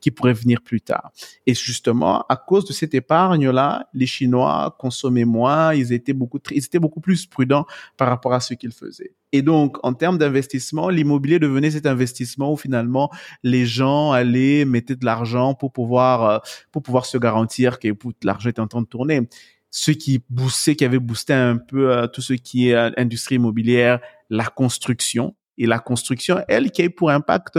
qui 0.00 0.10
pourrait 0.10 0.32
venir 0.32 0.62
plus 0.62 0.80
tard. 0.80 1.10
Et 1.46 1.54
justement, 1.54 2.24
à 2.28 2.36
cause 2.36 2.64
de 2.64 2.72
cette 2.72 2.94
épargne 2.94 3.50
là, 3.50 3.88
les 3.92 4.06
Chinois 4.06 4.76
consommaient 4.78 5.24
moins, 5.24 5.74
ils 5.74 5.92
étaient 5.92 6.12
beaucoup 6.12 6.38
ils 6.50 6.64
étaient 6.64 6.78
beaucoup 6.78 7.00
plus 7.00 7.26
prudents 7.26 7.66
par 7.96 8.08
rapport 8.08 8.32
à 8.34 8.40
ce 8.40 8.54
qu'ils 8.54 8.72
faisaient. 8.72 9.14
Et 9.32 9.42
donc, 9.42 9.76
en 9.82 9.92
termes 9.92 10.16
d'investissement, 10.16 10.88
l'immobilier 10.88 11.38
devenait 11.38 11.72
cet 11.72 11.84
investissement 11.84 12.52
où 12.52 12.56
finalement 12.56 13.10
les 13.42 13.66
gens 13.66 14.12
allaient 14.12 14.64
mettre 14.64 14.94
de 14.94 15.04
l'argent 15.04 15.54
pour 15.54 15.72
pouvoir 15.72 16.24
euh, 16.24 16.38
pour 16.72 16.82
pouvoir 16.82 17.04
se 17.04 17.18
garantir 17.18 17.78
que 17.78 17.88
l'argent 18.22 18.48
était 18.48 18.60
en 18.60 18.68
train 18.68 18.80
de 18.80 18.86
tourner 18.86 19.28
ce 19.70 19.90
qui 19.90 20.22
boostait, 20.30 20.76
qui 20.76 20.84
avait 20.84 20.98
boosté 20.98 21.32
un 21.32 21.56
peu 21.56 21.92
euh, 21.92 22.06
tout 22.06 22.22
ce 22.22 22.32
qui 22.32 22.70
est 22.70 22.74
euh, 22.74 22.90
industrie 22.96 23.36
immobilière, 23.36 24.00
la 24.30 24.46
construction. 24.46 25.34
Et 25.58 25.66
la 25.66 25.78
construction, 25.78 26.42
elle, 26.48 26.70
qui 26.70 26.82
a 26.82 26.84
eu 26.86 26.90
pour 26.90 27.10
impact 27.10 27.58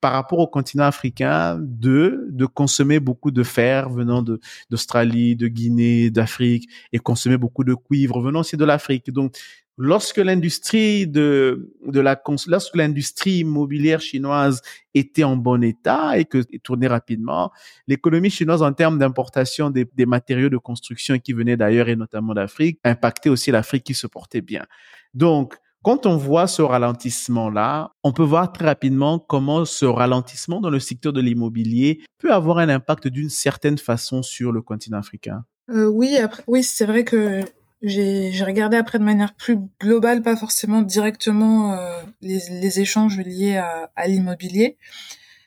par 0.00 0.12
rapport 0.12 0.38
au 0.38 0.46
continent 0.46 0.84
africain 0.84 1.58
de, 1.60 2.26
de 2.30 2.46
consommer 2.46 3.00
beaucoup 3.00 3.30
de 3.30 3.42
fer 3.42 3.90
venant 3.90 4.24
d'Australie, 4.70 5.36
de 5.36 5.48
Guinée, 5.48 6.10
d'Afrique 6.10 6.68
et 6.92 6.98
consommer 6.98 7.36
beaucoup 7.36 7.64
de 7.64 7.74
cuivre 7.74 8.20
venant 8.20 8.40
aussi 8.40 8.56
de 8.56 8.64
l'Afrique. 8.64 9.10
Donc, 9.12 9.36
lorsque 9.80 10.18
l'industrie 10.18 11.06
de, 11.06 11.72
de 11.86 12.00
la 12.00 12.20
lorsque 12.46 12.76
l'industrie 12.76 13.38
immobilière 13.38 14.00
chinoise 14.00 14.60
était 14.94 15.24
en 15.24 15.36
bon 15.36 15.64
état 15.64 16.18
et 16.18 16.26
que 16.26 16.38
tournait 16.58 16.86
rapidement, 16.86 17.50
l'économie 17.88 18.28
chinoise 18.28 18.62
en 18.62 18.74
termes 18.74 18.98
d'importation 18.98 19.70
des, 19.70 19.88
des, 19.94 20.04
matériaux 20.04 20.50
de 20.50 20.58
construction 20.58 21.18
qui 21.18 21.32
venaient 21.32 21.56
d'ailleurs 21.56 21.88
et 21.88 21.96
notamment 21.96 22.34
d'Afrique 22.34 22.78
impactait 22.84 23.30
aussi 23.30 23.50
l'Afrique 23.50 23.84
qui 23.84 23.94
se 23.94 24.06
portait 24.06 24.42
bien. 24.42 24.66
Donc, 25.14 25.56
quand 25.82 26.04
on 26.06 26.16
voit 26.16 26.46
ce 26.46 26.62
ralentissement-là, 26.62 27.92
on 28.04 28.12
peut 28.12 28.22
voir 28.22 28.52
très 28.52 28.66
rapidement 28.66 29.18
comment 29.18 29.64
ce 29.64 29.86
ralentissement 29.86 30.60
dans 30.60 30.70
le 30.70 30.80
secteur 30.80 31.12
de 31.12 31.20
l'immobilier 31.20 32.00
peut 32.18 32.32
avoir 32.32 32.58
un 32.58 32.68
impact 32.68 33.08
d'une 33.08 33.30
certaine 33.30 33.78
façon 33.78 34.22
sur 34.22 34.52
le 34.52 34.60
continent 34.60 34.98
africain. 34.98 35.44
Euh, 35.70 35.86
oui, 35.86 36.18
oui, 36.46 36.62
c'est 36.62 36.84
vrai 36.84 37.04
que 37.04 37.40
j'ai 37.82 38.44
regardé 38.44 38.76
après 38.76 38.98
de 38.98 39.04
manière 39.04 39.34
plus 39.34 39.58
globale, 39.80 40.22
pas 40.22 40.36
forcément 40.36 40.82
directement 40.82 41.72
euh, 41.72 42.02
les, 42.20 42.80
échanges 42.80 43.18
liés 43.18 43.56
à, 43.56 44.06
l'immobilier. 44.06 44.76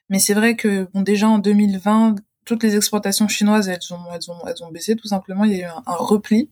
Mais 0.10 0.20
c'est 0.20 0.34
vrai 0.34 0.56
que 0.56 0.88
déjà 0.96 1.28
en 1.28 1.38
2020, 1.38 2.16
toutes 2.46 2.64
les 2.64 2.76
exportations 2.76 3.28
chinoises, 3.28 3.70
elles 3.70 3.94
ont, 3.94 4.02
elles 4.14 4.32
ont, 4.32 4.48
elles 4.48 4.64
ont 4.64 4.72
baissé 4.72 4.96
tout 4.96 5.08
simplement. 5.08 5.44
Il 5.44 5.52
y 5.52 5.64
a 5.64 5.68
eu 5.68 5.72
un 5.86 5.96
repli. 5.96 6.50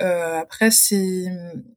Euh, 0.00 0.40
après, 0.40 0.70
ces, 0.70 1.26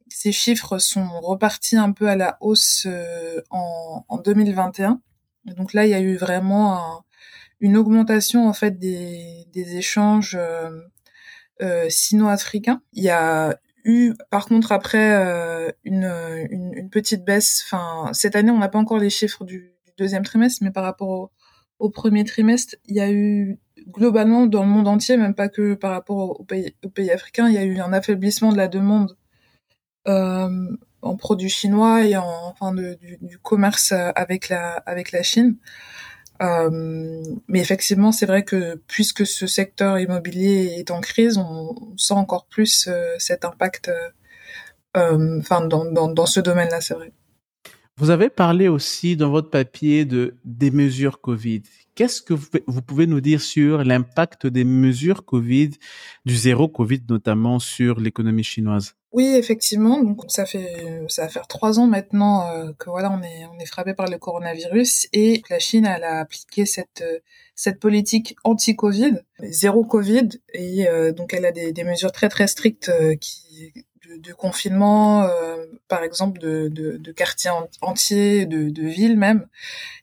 ces 0.09 0.31
chiffres 0.31 0.77
sont 0.79 1.07
repartis 1.21 1.77
un 1.77 1.91
peu 1.91 2.07
à 2.07 2.15
la 2.15 2.37
hausse 2.41 2.87
euh, 2.87 3.41
en, 3.49 4.05
en 4.07 4.17
2021. 4.17 5.01
donc 5.45 5.73
là, 5.73 5.85
il 5.85 5.91
y 5.91 5.93
a 5.93 5.99
eu 5.99 6.15
vraiment 6.15 6.77
un, 6.77 7.05
une 7.59 7.77
augmentation 7.77 8.47
en 8.47 8.53
fait 8.53 8.77
des, 8.77 9.45
des 9.53 9.77
échanges 9.77 10.35
euh, 10.39 10.69
euh, 11.61 11.89
sino-africain. 11.89 12.81
Il 12.93 13.03
y 13.03 13.09
a 13.09 13.57
eu 13.83 14.13
par 14.29 14.45
contre 14.45 14.71
après 14.71 15.15
euh, 15.15 15.71
une, 15.83 16.05
une, 16.51 16.73
une, 16.75 16.89
petite 16.89 17.23
baisse. 17.23 17.63
Enfin, 17.65 18.11
cette 18.13 18.35
année, 18.35 18.51
on 18.51 18.57
n'a 18.57 18.69
pas 18.69 18.79
encore 18.79 18.99
les 18.99 19.09
chiffres 19.09 19.45
du, 19.45 19.73
du, 19.85 19.91
deuxième 19.97 20.23
trimestre, 20.23 20.63
mais 20.63 20.71
par 20.71 20.83
rapport 20.83 21.31
au, 21.79 21.89
premier 21.89 22.23
trimestre, 22.23 22.75
il 22.85 22.95
y 22.95 23.01
a 23.01 23.11
eu 23.11 23.59
globalement 23.87 24.45
dans 24.45 24.63
le 24.63 24.69
monde 24.69 24.87
entier, 24.87 25.17
même 25.17 25.35
pas 25.35 25.49
que 25.49 25.73
par 25.73 25.91
rapport 25.91 26.39
aux 26.39 26.43
pays, 26.43 26.75
aux 26.83 27.11
africains, 27.11 27.47
il 27.47 27.55
y 27.55 27.57
a 27.57 27.63
eu 27.63 27.79
un 27.79 27.93
affaiblissement 27.93 28.51
de 28.51 28.57
la 28.57 28.67
demande 28.67 29.15
euh, 30.07 30.49
en 31.01 31.15
produits 31.15 31.49
chinois 31.49 32.05
et 32.05 32.15
en 32.17 32.25
enfin 32.45 32.73
de, 32.73 32.97
du, 33.21 33.37
commerce 33.39 33.91
avec 33.91 34.49
la 34.49 34.73
avec 34.85 35.11
la 35.11 35.23
Chine. 35.23 35.57
Euh, 36.41 37.23
mais 37.47 37.59
effectivement, 37.59 38.11
c'est 38.11 38.25
vrai 38.25 38.43
que 38.43 38.81
puisque 38.87 39.25
ce 39.25 39.47
secteur 39.47 39.99
immobilier 39.99 40.75
est 40.77 40.91
en 40.91 40.99
crise, 40.99 41.37
on, 41.37 41.93
sent 41.97 42.13
encore 42.13 42.45
plus 42.47 42.87
euh, 42.87 43.15
cet 43.19 43.45
impact, 43.45 43.91
dans, 44.93 46.07
dans 46.13 46.25
ce 46.25 46.39
domaine-là, 46.39 46.81
c'est 46.81 46.93
vrai. 46.93 47.11
Vous 47.97 48.09
avez 48.09 48.29
parlé 48.29 48.67
aussi 48.67 49.15
dans 49.15 49.29
votre 49.29 49.49
papier 49.49 50.03
de 50.03 50.35
des 50.43 50.69
mesures 50.69 51.21
Covid. 51.21 51.63
Qu'est-ce 51.95 52.21
que 52.21 52.33
vous, 52.33 52.81
pouvez 52.81 53.07
nous 53.07 53.21
dire 53.21 53.39
sur 53.39 53.85
l'impact 53.85 54.47
des 54.47 54.65
mesures 54.65 55.23
Covid, 55.23 55.71
du 56.25 56.35
zéro 56.35 56.67
Covid 56.67 56.99
notamment 57.09 57.57
sur 57.59 58.01
l'économie 58.01 58.43
chinoise? 58.43 58.95
Oui, 59.13 59.33
effectivement. 59.37 60.03
Donc 60.03 60.23
ça 60.27 60.45
fait 60.45 61.05
ça 61.07 61.21
va 61.21 61.29
faire 61.29 61.47
trois 61.47 61.79
ans 61.79 61.87
maintenant 61.87 62.49
euh, 62.49 62.73
que 62.77 62.89
voilà 62.89 63.09
on 63.11 63.23
est 63.23 63.45
on 63.45 63.57
est 63.59 63.65
frappé 63.65 63.93
par 63.93 64.07
le 64.09 64.17
coronavirus 64.17 65.07
et 65.13 65.41
la 65.49 65.59
Chine 65.59 65.85
elle 65.85 66.03
a 66.03 66.19
appliqué 66.19 66.65
cette 66.65 67.01
cette 67.55 67.79
politique 67.79 68.35
anti-Covid, 68.43 69.13
zéro 69.39 69.85
Covid 69.85 70.27
et 70.53 70.89
euh, 70.89 71.13
donc 71.13 71.33
elle 71.33 71.45
a 71.45 71.53
des, 71.53 71.83
mesures 71.85 72.11
très 72.11 72.27
très 72.27 72.47
strictes 72.47 72.89
euh, 72.89 73.15
qui 73.15 73.71
de, 74.19 74.33
confinement, 74.33 75.27
par 75.87 76.03
exemple 76.03 76.39
de, 76.39 76.67
de, 76.67 76.97
de 76.97 77.11
quartiers 77.11 77.49
entiers, 77.81 78.45
de, 78.45 78.69
de 78.69 78.83
villes 78.83 79.17
même. 79.17 79.47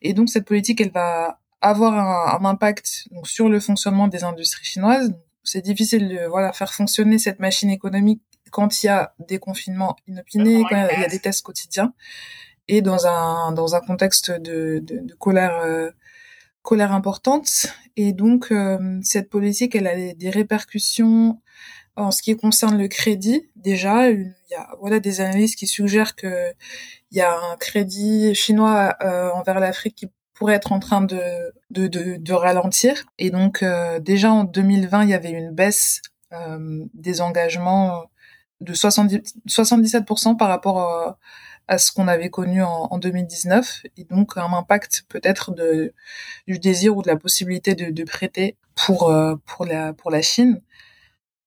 Et 0.01 0.13
donc 0.13 0.29
cette 0.29 0.45
politique 0.45 0.81
elle 0.81 0.91
va 0.91 1.39
avoir 1.63 1.95
un, 1.95 2.39
un 2.39 2.45
impact 2.45 3.09
donc, 3.13 3.27
sur 3.27 3.49
le 3.49 3.61
fonctionnement 3.61 4.09
des 4.09 4.25
industries 4.25 4.65
chinoises. 4.65 5.15
C'est 5.45 5.63
difficile 5.63 6.09
de 6.09 6.27
voilà 6.27 6.53
faire 6.53 6.73
fonctionner 6.73 7.19
cette 7.19 7.41
machine 7.41 7.71
économique 7.71 8.23
quand 8.51 8.83
il 8.83 8.87
y 8.87 8.89
a 8.91 9.15
des 9.19 9.39
confinements 9.39 9.97
inopinés, 10.07 10.63
quand 10.69 10.89
il 10.93 11.01
y 11.01 11.05
a 11.05 11.09
des 11.09 11.19
tests 11.19 11.43
quotidiens, 11.43 11.95
et 12.69 12.83
dans 12.83 13.07
un 13.07 13.53
dans 13.53 13.75
un 13.75 13.81
contexte 13.81 14.31
de, 14.31 14.81
de, 14.85 14.99
de 15.01 15.15
colère 15.15 15.59
euh, 15.65 15.91
colère 16.63 16.93
importante. 16.93 17.75
Et 17.97 18.13
donc 18.13 18.53
euh, 18.53 19.01
cette 19.03 19.31
politique, 19.31 19.75
elle 19.75 19.87
a 19.87 20.15
des 20.15 20.31
répercussions 20.31 21.41
en 21.97 22.11
ce 22.11 22.23
qui 22.23 22.37
concerne 22.37 22.79
le 22.79 22.89
crédit. 22.89 23.51
Déjà, 23.57 24.11
il 24.11 24.35
y 24.51 24.55
a 24.55 24.69
voilà 24.81 25.01
des 25.01 25.21
analyses 25.21 25.57
qui 25.57 25.67
suggèrent 25.67 26.15
que 26.15 26.53
il 27.11 27.19
y 27.19 27.21
a 27.21 27.33
un 27.33 27.57
crédit 27.57 28.35
chinois 28.35 28.95
euh, 29.03 29.31
envers 29.33 29.61
l'Afrique 29.61 29.97
qui 29.97 30.11
pourrait 30.35 30.55
être 30.55 30.73
en 30.73 30.81
train 30.81 31.03
de 31.03 31.21
de, 31.71 31.87
de, 31.87 32.17
de 32.17 32.33
ralentir. 32.33 33.05
Et 33.19 33.31
donc 33.31 33.65
déjà 34.01 34.33
en 34.33 34.45
2020, 34.45 35.05
il 35.05 35.11
y 35.11 35.15
avait 35.15 35.31
une 35.31 35.51
baisse 35.51 36.03
des 36.95 37.21
engagements 37.21 38.05
de 38.63 38.75
70, 38.75 39.37
77% 39.49 40.37
par 40.37 40.49
rapport 40.49 41.19
à, 41.69 41.79
ce 41.79 41.91
qu'on 41.93 42.09
avait 42.09 42.29
connu 42.29 42.63
en, 42.63 42.89
en, 42.91 42.99
2019 42.99 43.85
et 43.97 44.05
donc 44.05 44.37
un 44.37 44.53
impact 44.53 45.05
peut-être 45.09 45.53
de 45.53 45.95
du 46.47 46.59
désir 46.59 46.95
ou 46.97 47.03
de 47.03 47.09
la 47.09 47.17
possibilité 47.17 47.75
de, 47.75 47.91
de 47.91 48.05
prêter 48.05 48.57
pour 48.75 49.09
euh, 49.09 49.37
pour 49.47 49.65
la 49.65 49.95
pour 49.95 50.11
la 50.11 50.21
Chine. 50.21 50.61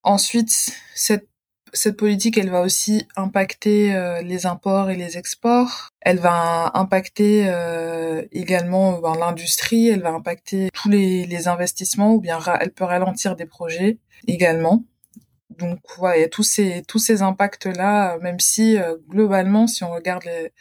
Ensuite, 0.03 0.73
cette 0.95 1.27
cette 1.75 1.97
politique, 1.97 2.37
elle 2.37 2.49
va 2.49 2.61
aussi 2.61 3.07
impacter 3.15 3.95
euh, 3.95 4.21
les 4.21 4.45
imports 4.45 4.89
et 4.89 4.95
les 4.95 5.17
exports. 5.17 5.89
Elle 6.01 6.19
va 6.19 6.71
impacter 6.73 7.45
euh, 7.47 8.23
également 8.31 8.99
ben, 8.99 9.15
l'industrie. 9.15 9.87
Elle 9.89 10.01
va 10.01 10.11
impacter 10.11 10.69
tous 10.73 10.89
les, 10.89 11.25
les 11.25 11.47
investissements 11.47 12.13
ou 12.13 12.21
bien 12.21 12.39
elle 12.59 12.71
peut 12.71 12.85
ralentir 12.85 13.35
des 13.35 13.45
projets 13.45 13.97
également 14.27 14.83
donc 15.57 15.79
ouais, 15.99 16.19
il 16.19 16.21
y 16.21 16.25
a 16.25 16.29
tous 16.29 16.43
ces 16.43 16.83
tous 16.87 16.99
ces 16.99 17.21
impacts 17.21 17.65
là, 17.65 18.17
même 18.19 18.39
si 18.39 18.77
euh, 18.77 18.97
globalement, 19.07 19.67
si 19.67 19.83
on 19.83 19.91
regarde 19.91 20.23
les, 20.25 20.51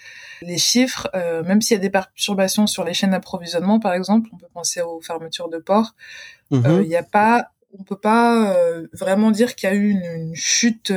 les 0.43 0.59
chiffres, 0.59 1.09
euh, 1.15 1.43
même 1.43 1.61
s'il 1.61 1.77
y 1.77 1.81
a 1.81 1.83
des 1.83 1.91
perturbations 1.91 2.67
sur 2.67 2.85
les 2.85 2.95
chaînes 2.95 3.11
d'approvisionnement, 3.11 3.81
par 3.81 3.95
exemple, 3.95 4.29
on 4.33 4.37
peut 4.37 4.49
penser 4.53 4.83
aux 4.83 5.01
fermetures 5.01 5.49
de 5.49 5.59
ports, 5.59 5.95
euh, 6.53 6.57
mhm. 6.57 6.83
il 6.83 6.89
n'y 6.89 6.97
a 6.97 7.03
pas, 7.03 7.51
on 7.79 7.83
peut 7.83 7.99
pas 7.99 8.57
vraiment 8.93 9.31
dire 9.31 9.55
qu'il 9.55 9.69
y 9.69 9.73
a 9.73 9.75
eu 9.75 9.91
une, 9.91 10.35
chute 10.35 10.93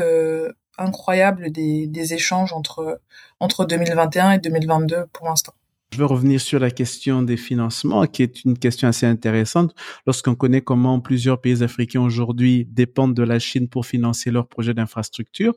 incroyable 0.78 1.52
des, 1.52 1.88
des 1.88 2.14
échanges 2.14 2.54
entre 2.54 3.02
entre 3.40 3.66
2021 3.66 4.34
et 4.34 4.40
2022 4.40 5.06
pour 5.14 5.28
l'instant. 5.28 5.54
Je 5.94 6.00
veux 6.00 6.06
revenir 6.06 6.42
sur 6.42 6.60
la 6.60 6.70
question 6.70 7.22
des 7.22 7.38
financements, 7.38 8.06
qui 8.08 8.22
est 8.22 8.44
une 8.44 8.58
question 8.58 8.88
assez 8.90 9.06
intéressante 9.06 9.74
lorsqu'on 10.06 10.36
connaît 10.36 10.62
comment 10.62 11.00
plusieurs 11.00 11.40
pays 11.40 11.64
africains 11.64 12.02
aujourd'hui 12.02 12.66
dépendent 12.66 13.14
de 13.14 13.24
la 13.24 13.40
Chine 13.40 13.70
pour 13.70 13.86
financer 13.86 14.30
leurs 14.30 14.48
projets 14.48 14.74
d'infrastructure. 14.74 15.54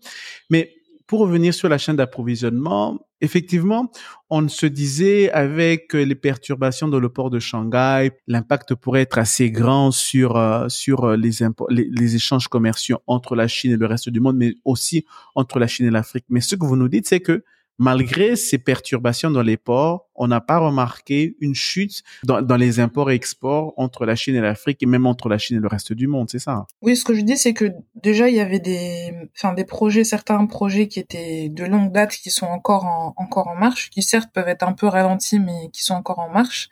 Mais 0.48 0.72
pour 1.08 1.20
revenir 1.20 1.52
sur 1.52 1.68
la 1.68 1.78
chaîne 1.78 1.96
d'approvisionnement, 1.96 3.00
effectivement, 3.20 3.90
on 4.30 4.48
se 4.48 4.66
disait 4.66 5.30
avec 5.30 5.92
les 5.92 6.14
perturbations 6.14 6.88
dans 6.88 7.00
le 7.00 7.08
port 7.08 7.30
de 7.30 7.38
Shanghai, 7.38 8.12
l'impact 8.26 8.74
pourrait 8.74 9.02
être 9.02 9.18
assez 9.18 9.50
grand 9.50 9.90
sur 9.90 10.36
euh, 10.36 10.68
sur 10.68 11.16
les, 11.16 11.30
les 11.68 12.14
échanges 12.16 12.48
commerciaux 12.48 12.98
entre 13.06 13.34
la 13.34 13.48
Chine 13.48 13.72
et 13.72 13.76
le 13.76 13.86
reste 13.86 14.08
du 14.08 14.20
monde, 14.20 14.36
mais 14.36 14.54
aussi 14.64 15.04
entre 15.34 15.58
la 15.58 15.66
Chine 15.66 15.86
et 15.86 15.90
l'Afrique. 15.90 16.24
Mais 16.28 16.40
ce 16.40 16.56
que 16.56 16.64
vous 16.64 16.76
nous 16.76 16.88
dites, 16.88 17.06
c'est 17.06 17.20
que 17.20 17.44
malgré 17.80 18.36
ces 18.36 18.58
perturbations 18.58 19.30
dans 19.30 19.42
les 19.42 19.56
ports, 19.56 20.06
on 20.14 20.28
n'a 20.28 20.42
pas 20.42 20.58
remarqué 20.58 21.34
une 21.40 21.54
chute 21.54 22.02
dans, 22.24 22.56
les 22.56 22.78
imports 22.78 23.10
et 23.10 23.14
exports 23.14 23.72
entre 23.78 24.04
la 24.04 24.16
Chine 24.16 24.34
et 24.34 24.40
l'Afrique 24.42 24.82
et 24.82 24.86
même 24.86 25.06
entre 25.06 25.30
la 25.30 25.38
Chine 25.38 25.56
et 25.56 25.60
le 25.60 25.66
reste 25.66 25.94
du 25.94 26.06
monde, 26.06 26.28
c'est 26.30 26.38
ça? 26.38 26.66
Oui, 26.82 26.94
ce 26.94 27.06
que 27.06 27.14
je 27.14 27.22
dis, 27.22 27.38
c'est 27.38 27.54
que 27.54 27.72
déjà 27.94 28.28
il 28.28 28.36
y 28.36 28.40
avait 28.40 28.58
des, 28.58 29.14
enfin 29.34 29.54
des 29.54 29.64
projets, 29.64 30.04
certains 30.04 30.44
projets 30.44 30.88
qui 30.88 31.00
étaient 31.00 31.48
de 31.48 31.64
longue 31.64 31.90
date, 31.90 32.10
qui 32.12 32.28
sont 32.28 32.46
encore 32.46 32.84
en, 32.84 33.54
marche, 33.58 33.88
qui 33.88 34.02
certes 34.02 34.30
peuvent 34.30 34.48
être 34.48 34.62
un 34.62 34.74
peu 34.74 34.86
ralentis, 34.86 35.40
mais 35.40 35.70
qui 35.72 35.82
sont 35.82 35.94
encore 35.94 36.18
en 36.18 36.28
marche, 36.28 36.68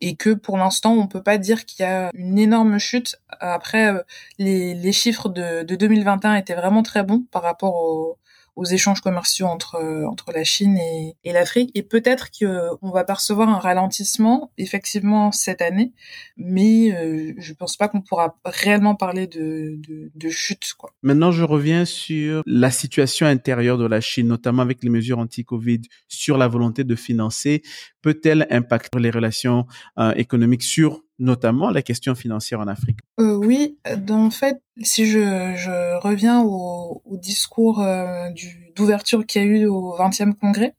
et 0.00 0.14
que 0.14 0.30
pour 0.30 0.58
l'instant 0.58 0.92
on 0.92 1.08
peut 1.08 1.24
pas 1.24 1.38
dire 1.38 1.66
qu'il 1.66 1.84
y 1.84 1.88
a 1.88 2.10
une 2.14 2.38
énorme 2.38 2.78
chute. 2.78 3.16
Après, 3.40 3.92
euh, 3.92 4.02
les, 4.38 4.92
chiffres 4.92 5.28
de, 5.28 5.64
de 5.64 5.74
2021 5.74 6.36
étaient 6.36 6.54
vraiment 6.54 6.84
très 6.84 7.02
bons 7.02 7.24
par 7.32 7.42
rapport 7.42 7.74
au 7.74 8.16
aux 8.56 8.64
échanges 8.64 9.00
commerciaux 9.00 9.46
entre 9.46 10.04
entre 10.06 10.32
la 10.32 10.44
Chine 10.44 10.76
et, 10.78 11.16
et 11.24 11.32
l'Afrique. 11.32 11.70
Et 11.74 11.82
peut-être 11.82 12.30
qu'on 12.30 12.90
va 12.90 13.04
percevoir 13.04 13.48
un 13.48 13.58
ralentissement 13.58 14.50
effectivement 14.58 15.30
cette 15.32 15.62
année, 15.62 15.92
mais 16.36 16.92
euh, 16.92 17.34
je 17.36 17.52
pense 17.52 17.76
pas 17.76 17.88
qu'on 17.88 18.00
pourra 18.00 18.36
réellement 18.44 18.94
parler 18.94 19.26
de, 19.26 19.78
de, 19.86 20.10
de 20.14 20.28
chute. 20.30 20.74
Quoi. 20.78 20.92
Maintenant, 21.02 21.30
je 21.30 21.44
reviens 21.44 21.84
sur 21.84 22.42
la 22.46 22.70
situation 22.70 23.26
intérieure 23.26 23.78
de 23.78 23.86
la 23.86 24.00
Chine, 24.00 24.26
notamment 24.26 24.62
avec 24.62 24.82
les 24.82 24.90
mesures 24.90 25.18
anti-Covid, 25.18 25.82
sur 26.08 26.38
la 26.38 26.48
volonté 26.48 26.84
de 26.84 26.94
financer. 26.94 27.62
Peut-elle 28.06 28.46
impacter 28.50 29.00
les 29.00 29.10
relations 29.10 29.66
euh, 29.98 30.12
économiques 30.14 30.62
sur 30.62 31.02
notamment 31.18 31.70
la 31.70 31.82
question 31.82 32.14
financière 32.14 32.60
en 32.60 32.68
Afrique? 32.68 33.00
Euh, 33.18 33.34
Oui, 33.34 33.78
en 34.10 34.30
fait, 34.30 34.62
si 34.80 35.06
je, 35.06 35.98
reviens 35.98 36.40
au, 36.40 37.02
au 37.04 37.16
discours 37.16 37.82
euh, 37.82 38.28
d'ouverture 38.76 39.26
qu'il 39.26 39.42
y 39.42 39.44
a 39.44 39.48
eu 39.48 39.66
au 39.66 39.96
20e 39.98 40.34
congrès, 40.34 40.76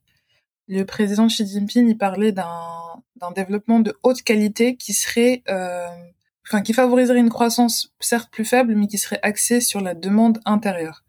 le 0.68 0.84
président 0.84 1.26
Xi 1.26 1.46
Jinping 1.46 1.86
il 1.86 1.98
parlait 1.98 2.32
d'un 2.32 3.30
développement 3.36 3.80
de 3.80 3.94
haute 4.02 4.22
qualité 4.22 4.76
qui 4.76 4.94
serait, 4.94 5.42
euh, 5.50 5.86
enfin, 6.46 6.62
qui 6.62 6.72
favoriserait 6.72 7.18
une 7.18 7.28
croissance 7.28 7.92
certes 8.00 8.30
plus 8.32 8.46
faible, 8.46 8.74
mais 8.74 8.86
qui 8.86 8.96
serait 8.96 9.20
axée 9.22 9.60
sur 9.60 9.82
la 9.82 9.92
demande 9.92 10.40
intérieure. 10.46 11.04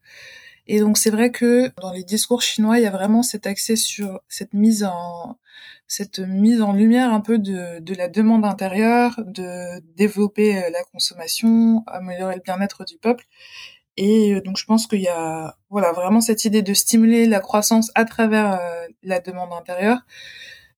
Et 0.68 0.82
donc 0.82 0.98
c'est 0.98 1.12
vrai 1.12 1.32
que 1.32 1.72
dans 1.82 1.94
les 1.94 2.04
discours 2.04 2.42
chinois, 2.42 2.78
il 2.78 2.84
y 2.84 2.88
a 2.88 2.92
vraiment 2.92 3.24
cet 3.24 3.48
accès 3.48 3.78
sur 3.78 4.20
cette 4.28 4.54
mise 4.54 4.84
en 4.84 5.38
cette 5.88 6.20
mise 6.20 6.62
en 6.62 6.74
lumière 6.74 7.12
un 7.12 7.22
peu 7.22 7.40
de, 7.40 7.96
la 7.96 8.08
demande 8.08 8.46
intérieure, 8.46 9.20
de 9.26 9.80
développer 9.96 10.58
euh, 10.58 10.70
la 10.72 10.84
consommation, 10.92 11.84
améliorer 11.88 12.36
le 12.36 12.42
bien-être 12.42 12.86
du 12.86 12.98
peuple. 12.98 13.26
Et 13.98 14.34
euh, 14.34 14.42
donc 14.42 14.58
je 14.58 14.66
pense 14.66 14.88
qu'il 14.88 15.02
y 15.02 15.08
a 15.08 15.58
voilà 15.70 15.92
vraiment 15.92 16.22
cette 16.22 16.46
idée 16.46 16.62
de 16.62 16.74
stimuler 16.74 17.26
la 17.26 17.40
croissance 17.40 17.92
à 17.96 18.06
travers 18.06 18.54
euh, 18.54 18.88
la 19.04 19.20
demande 19.20 19.52
intérieure 19.54 20.00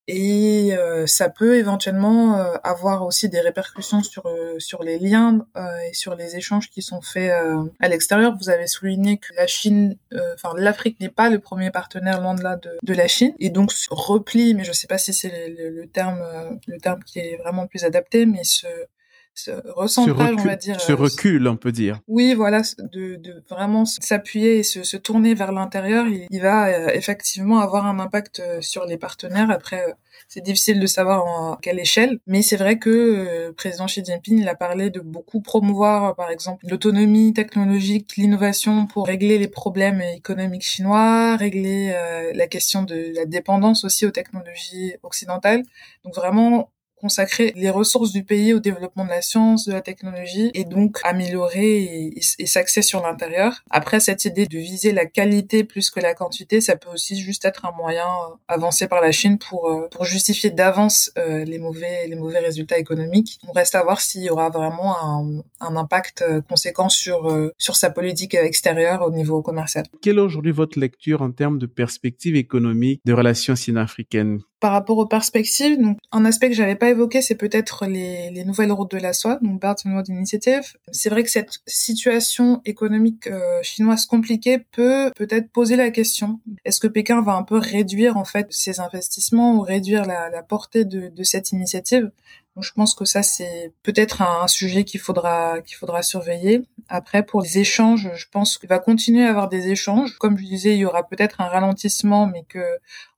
et 0.08 0.76
euh, 0.76 1.06
ça 1.06 1.28
peut 1.28 1.56
éventuellement 1.56 2.36
euh, 2.36 2.54
avoir 2.64 3.04
aussi 3.04 3.28
des 3.28 3.40
répercussions 3.40 4.02
sur 4.02 4.26
euh, 4.26 4.58
sur 4.58 4.82
les 4.82 4.98
liens 4.98 5.46
et 5.88 5.94
sur 5.94 6.16
les 6.16 6.36
échanges 6.36 6.70
qui 6.70 6.82
sont 6.82 7.00
faits 7.00 7.32
à 7.80 7.88
l'extérieur. 7.88 8.36
Vous 8.36 8.50
avez 8.50 8.66
souligné 8.66 9.18
que 9.18 9.32
la 9.34 9.46
Chine, 9.46 9.96
enfin 10.34 10.52
l'Afrique 10.56 10.98
n'est 11.00 11.08
pas 11.08 11.30
le 11.30 11.38
premier 11.38 11.70
partenaire 11.70 12.20
loin 12.20 12.34
de 12.34 12.42
là 12.42 12.56
de, 12.56 12.70
de 12.82 12.94
la 12.94 13.06
Chine 13.06 13.34
et 13.38 13.50
donc 13.50 13.72
ce 13.72 13.88
repli, 13.90 14.54
mais 14.54 14.64
je 14.64 14.72
sais 14.72 14.86
pas 14.86 14.98
si 14.98 15.12
c'est 15.12 15.48
le, 15.48 15.70
le, 15.70 15.86
terme 15.86 16.20
le 16.66 16.78
terme 16.78 17.02
qui 17.04 17.18
est 17.18 17.36
vraiment 17.36 17.66
plus 17.66 17.84
adapté, 17.84 18.26
mais 18.26 18.44
ce 18.44 18.66
ce 19.34 19.50
recentrage, 19.74 20.34
on 20.38 20.44
va 20.44 20.56
dire. 20.56 20.80
Ce 20.80 20.92
recul, 20.92 21.48
on 21.48 21.56
peut 21.56 21.72
dire. 21.72 22.00
Oui, 22.08 22.34
voilà, 22.34 22.62
de, 22.78 23.16
de 23.16 23.42
vraiment 23.48 23.84
s'appuyer 23.84 24.58
et 24.58 24.62
se, 24.62 24.82
se, 24.82 24.96
tourner 24.96 25.34
vers 25.34 25.52
l'intérieur, 25.52 26.06
il, 26.06 26.26
il, 26.30 26.40
va 26.40 26.94
effectivement 26.94 27.60
avoir 27.60 27.86
un 27.86 27.98
impact 27.98 28.42
sur 28.60 28.84
les 28.84 28.98
partenaires. 28.98 29.50
Après, 29.50 29.94
c'est 30.28 30.40
difficile 30.40 30.80
de 30.80 30.86
savoir 30.86 31.26
en 31.26 31.56
quelle 31.56 31.78
échelle, 31.78 32.18
mais 32.26 32.42
c'est 32.42 32.56
vrai 32.56 32.78
que 32.78 32.88
euh, 32.88 33.46
le 33.48 33.52
président 33.52 33.86
Xi 33.86 34.04
Jinping 34.04 34.38
il 34.38 34.48
a 34.48 34.54
parlé 34.54 34.90
de 34.90 35.00
beaucoup 35.00 35.40
promouvoir, 35.40 36.14
par 36.14 36.30
exemple, 36.30 36.66
l'autonomie 36.68 37.32
technologique, 37.32 38.16
l'innovation 38.16 38.86
pour 38.86 39.06
régler 39.06 39.38
les 39.38 39.48
problèmes 39.48 40.00
économiques 40.00 40.62
chinois, 40.62 41.36
régler 41.36 41.92
euh, 41.94 42.32
la 42.34 42.46
question 42.46 42.82
de 42.82 43.12
la 43.14 43.26
dépendance 43.26 43.84
aussi 43.84 44.06
aux 44.06 44.10
technologies 44.10 44.94
occidentales. 45.02 45.64
Donc 46.04 46.14
vraiment 46.14 46.70
consacrer 47.02 47.52
les 47.56 47.68
ressources 47.68 48.12
du 48.12 48.22
pays 48.22 48.54
au 48.54 48.60
développement 48.60 49.04
de 49.04 49.10
la 49.10 49.22
science, 49.22 49.66
de 49.66 49.72
la 49.72 49.80
technologie, 49.80 50.52
et 50.54 50.64
donc 50.64 51.00
améliorer 51.02 52.12
et, 52.38 52.46
s'axer 52.46 52.80
sur 52.80 53.02
l'intérieur. 53.02 53.62
Après, 53.70 53.98
cette 53.98 54.24
idée 54.24 54.46
de 54.46 54.58
viser 54.58 54.92
la 54.92 55.06
qualité 55.06 55.64
plus 55.64 55.90
que 55.90 55.98
la 55.98 56.14
quantité, 56.14 56.60
ça 56.60 56.76
peut 56.76 56.90
aussi 56.90 57.20
juste 57.20 57.44
être 57.44 57.64
un 57.64 57.72
moyen 57.76 58.06
avancé 58.46 58.86
par 58.86 59.00
la 59.00 59.10
Chine 59.10 59.38
pour, 59.38 59.88
pour 59.90 60.04
justifier 60.04 60.50
d'avance 60.50 61.10
les 61.16 61.58
mauvais 61.58 62.06
les 62.06 62.16
mauvais 62.16 62.38
résultats 62.38 62.78
économiques. 62.78 63.40
On 63.48 63.52
reste 63.52 63.74
à 63.74 63.82
voir 63.82 64.00
s'il 64.00 64.22
y 64.22 64.30
aura 64.30 64.48
vraiment 64.50 65.42
un, 65.60 65.76
impact 65.76 66.24
conséquent 66.48 66.88
sur 66.88 67.50
sur 67.58 67.76
sa 67.76 67.90
politique 67.90 68.34
extérieure 68.34 69.02
au 69.02 69.10
niveau 69.10 69.42
commercial. 69.42 69.84
Quelle 70.02 70.18
est 70.18 70.20
aujourd'hui 70.20 70.52
votre 70.52 70.78
lecture 70.78 71.22
en 71.22 71.32
termes 71.32 71.58
de 71.58 71.66
perspectives 71.66 72.36
économiques 72.36 73.00
de 73.04 73.12
relations 73.12 73.56
sino-africaines? 73.56 74.40
Par 74.62 74.70
rapport 74.70 74.96
aux 74.96 75.06
perspectives, 75.06 75.76
donc 75.76 75.98
un 76.12 76.24
aspect 76.24 76.48
que 76.48 76.54
j'avais 76.54 76.76
pas 76.76 76.88
évoqué, 76.88 77.20
c'est 77.20 77.34
peut-être 77.34 77.84
les, 77.86 78.30
les, 78.30 78.44
nouvelles 78.44 78.70
routes 78.70 78.92
de 78.92 78.98
la 78.98 79.12
soie, 79.12 79.40
donc 79.42 79.60
Belt 79.60 79.78
and 79.84 79.94
Road 79.96 80.08
Initiative. 80.08 80.76
C'est 80.92 81.10
vrai 81.10 81.24
que 81.24 81.30
cette 81.30 81.58
situation 81.66 82.62
économique 82.64 83.26
euh, 83.26 83.40
chinoise 83.62 84.06
compliquée 84.06 84.58
peut 84.70 85.10
peut-être 85.16 85.50
poser 85.50 85.74
la 85.74 85.90
question 85.90 86.38
est-ce 86.64 86.78
que 86.78 86.86
Pékin 86.86 87.22
va 87.22 87.32
un 87.32 87.42
peu 87.42 87.56
réduire 87.56 88.16
en 88.16 88.24
fait 88.24 88.46
ses 88.50 88.78
investissements 88.78 89.56
ou 89.56 89.62
réduire 89.62 90.04
la, 90.04 90.30
la 90.30 90.42
portée 90.44 90.84
de, 90.84 91.08
de 91.08 91.22
cette 91.24 91.50
initiative? 91.50 92.12
Donc, 92.54 92.64
je 92.64 92.72
pense 92.72 92.94
que 92.94 93.06
ça 93.06 93.22
c'est 93.22 93.72
peut-être 93.82 94.20
un, 94.20 94.46
sujet 94.46 94.84
qu'il 94.84 95.00
faudra 95.00 95.62
qu'il 95.62 95.76
faudra 95.76 96.02
surveiller. 96.02 96.62
Après 96.88 97.22
pour 97.22 97.40
les 97.40 97.58
échanges, 97.58 98.10
je 98.14 98.26
pense 98.30 98.58
qu'il 98.58 98.68
va 98.68 98.78
continuer 98.78 99.24
à 99.24 99.30
avoir 99.30 99.48
des 99.48 99.68
échanges. 99.68 100.18
Comme 100.18 100.36
je 100.36 100.44
disais, 100.44 100.74
il 100.74 100.78
y 100.78 100.84
aura 100.84 101.02
peut-être 101.08 101.40
un 101.40 101.46
ralentissement, 101.46 102.26
mais 102.26 102.44
que 102.46 102.62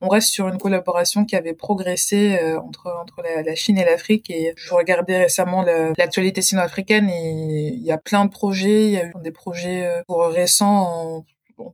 on 0.00 0.08
reste 0.08 0.28
sur 0.28 0.46
une 0.46 0.58
collaboration 0.58 1.24
qui 1.24 1.34
avait 1.34 1.54
progressé 1.54 2.38
euh, 2.40 2.60
entre 2.60 2.86
entre 3.02 3.22
la, 3.22 3.54
Chine 3.56 3.78
et 3.78 3.84
l'Afrique. 3.84 4.30
Et 4.30 4.52
je 4.56 4.72
regardais 4.72 5.18
récemment 5.24 5.62
l'actualité 5.98 6.40
sino-africaine 6.40 7.10
et 7.10 7.72
il 7.74 7.82
y 7.82 7.90
a 7.92 7.98
plein 7.98 8.26
de 8.26 8.30
projets. 8.30 8.86
Il 8.86 8.92
y 8.92 8.98
a 8.98 9.06
eu 9.06 9.12
des 9.22 9.32
projets 9.32 9.84
euh, 9.86 10.02
pour 10.06 10.22
récents 10.28 11.16
en 11.18 11.24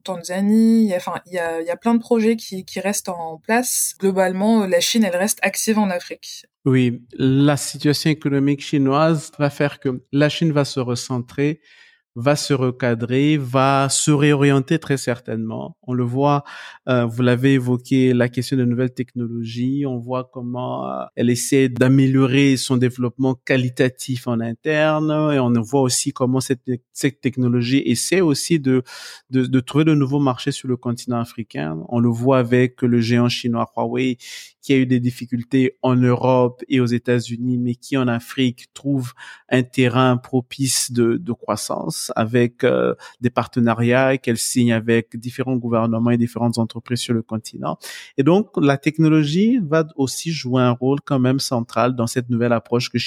Tanzanie, 0.04 0.86
y 0.86 0.94
a, 0.94 0.96
enfin, 0.96 1.20
il 1.26 1.32
y 1.32 1.38
a, 1.38 1.76
plein 1.76 1.94
de 1.94 2.00
projets 2.00 2.36
qui, 2.36 2.64
qui 2.64 2.80
restent 2.80 3.08
en 3.08 3.38
place. 3.38 3.94
Globalement, 3.98 4.66
la 4.66 4.80
Chine, 4.80 5.04
elle 5.04 5.16
reste 5.16 5.38
active 5.42 5.78
en 5.78 5.90
Afrique. 5.90 6.46
Oui, 6.64 7.02
la 7.12 7.56
situation 7.56 8.10
économique 8.10 8.60
chinoise 8.60 9.30
va 9.38 9.50
faire 9.50 9.80
que 9.80 10.02
la 10.12 10.28
Chine 10.28 10.52
va 10.52 10.64
se 10.64 10.80
recentrer 10.80 11.60
va 12.20 12.36
se 12.36 12.54
recadrer, 12.54 13.36
va 13.36 13.88
se 13.88 14.10
réorienter 14.10 14.78
très 14.78 14.96
certainement. 14.96 15.76
On 15.82 15.94
le 15.94 16.04
voit, 16.04 16.44
euh, 16.88 17.06
vous 17.06 17.22
l'avez 17.22 17.54
évoqué, 17.54 18.12
la 18.12 18.28
question 18.28 18.56
de 18.56 18.64
nouvelles 18.64 18.94
technologies. 18.94 19.84
On 19.86 19.98
voit 19.98 20.30
comment 20.32 20.88
euh, 20.88 21.04
elle 21.16 21.30
essaie 21.30 21.68
d'améliorer 21.68 22.56
son 22.56 22.76
développement 22.76 23.34
qualitatif 23.34 24.26
en 24.26 24.40
interne, 24.40 25.10
et 25.32 25.38
on 25.40 25.52
voit 25.60 25.82
aussi 25.82 26.12
comment 26.12 26.40
cette, 26.40 26.62
cette 26.92 27.20
technologie 27.20 27.82
essaie 27.84 28.20
aussi 28.20 28.60
de, 28.60 28.82
de, 29.30 29.46
de 29.46 29.60
trouver 29.60 29.84
de 29.84 29.94
nouveaux 29.94 30.20
marchés 30.20 30.52
sur 30.52 30.68
le 30.68 30.76
continent 30.76 31.20
africain. 31.20 31.78
On 31.88 32.00
le 32.00 32.08
voit 32.08 32.38
avec 32.38 32.82
le 32.82 33.00
géant 33.00 33.28
chinois 33.28 33.70
Huawei 33.76 34.18
qui 34.62 34.74
a 34.74 34.76
eu 34.76 34.86
des 34.86 35.00
difficultés 35.00 35.78
en 35.80 35.96
Europe 35.96 36.62
et 36.68 36.80
aux 36.80 36.86
États-Unis, 36.86 37.56
mais 37.56 37.74
qui 37.74 37.96
en 37.96 38.08
Afrique 38.08 38.66
trouve 38.74 39.14
un 39.48 39.62
terrain 39.62 40.18
propice 40.18 40.92
de, 40.92 41.16
de 41.16 41.32
croissance 41.32 42.09
avec 42.16 42.64
euh, 42.64 42.94
des 43.20 43.30
partenariats 43.30 44.18
qu'elle 44.18 44.38
signe 44.38 44.72
avec 44.72 45.16
différents 45.16 45.56
gouvernements 45.56 46.10
et 46.10 46.16
différentes 46.16 46.58
entreprises 46.58 47.00
sur 47.00 47.14
le 47.14 47.22
continent. 47.22 47.78
Et 48.16 48.22
donc, 48.22 48.50
la 48.56 48.76
technologie 48.76 49.58
va 49.62 49.86
aussi 49.96 50.32
jouer 50.32 50.62
un 50.62 50.72
rôle 50.72 50.98
quand 51.04 51.18
même 51.18 51.40
central 51.40 51.94
dans 51.94 52.06
cette 52.06 52.30
nouvelle 52.30 52.52
approche 52.52 52.90
que, 52.90 52.98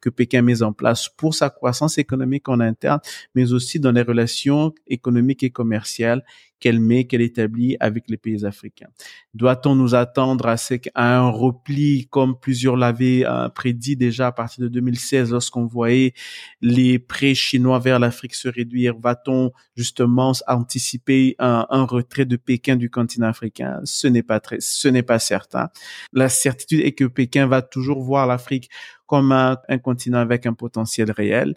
que 0.00 0.10
Pékin 0.10 0.42
met 0.42 0.62
en 0.62 0.72
place 0.72 1.08
pour 1.08 1.34
sa 1.34 1.50
croissance 1.50 1.98
économique 1.98 2.48
en 2.48 2.60
interne, 2.60 3.00
mais 3.34 3.52
aussi 3.52 3.80
dans 3.80 3.92
les 3.92 4.02
relations 4.02 4.72
économiques 4.86 5.42
et 5.42 5.50
commerciales 5.50 6.22
qu'elle 6.62 6.78
met, 6.78 7.04
qu'elle 7.04 7.22
établit 7.22 7.76
avec 7.80 8.04
les 8.08 8.16
pays 8.16 8.46
africains. 8.46 8.86
Doit-on 9.34 9.74
nous 9.74 9.96
attendre 9.96 10.46
à, 10.46 10.56
un 10.94 11.28
repli 11.28 12.06
comme 12.08 12.38
plusieurs 12.38 12.76
l'avaient 12.76 13.24
euh, 13.26 13.48
prédit 13.48 13.96
déjà 13.96 14.28
à 14.28 14.32
partir 14.32 14.62
de 14.62 14.68
2016 14.68 15.32
lorsqu'on 15.32 15.66
voyait 15.66 16.14
les 16.60 17.00
prêts 17.00 17.34
chinois 17.34 17.80
vers 17.80 17.98
l'Afrique 17.98 18.36
se 18.36 18.48
réduire? 18.48 18.96
Va-t-on 18.96 19.50
justement 19.76 20.32
anticiper 20.46 21.34
un, 21.40 21.66
un, 21.68 21.82
retrait 21.82 22.26
de 22.26 22.36
Pékin 22.36 22.76
du 22.76 22.90
continent 22.90 23.26
africain? 23.26 23.80
Ce 23.82 24.06
n'est 24.06 24.22
pas 24.22 24.38
très, 24.38 24.58
ce 24.60 24.86
n'est 24.86 25.02
pas 25.02 25.18
certain. 25.18 25.68
La 26.12 26.28
certitude 26.28 26.80
est 26.80 26.92
que 26.92 27.04
Pékin 27.04 27.48
va 27.48 27.62
toujours 27.62 28.00
voir 28.00 28.28
l'Afrique 28.28 28.70
comme 29.12 29.30
un, 29.30 29.58
continent 29.76 30.20
avec 30.20 30.46
un 30.46 30.54
potentiel 30.54 31.10
réel. 31.10 31.52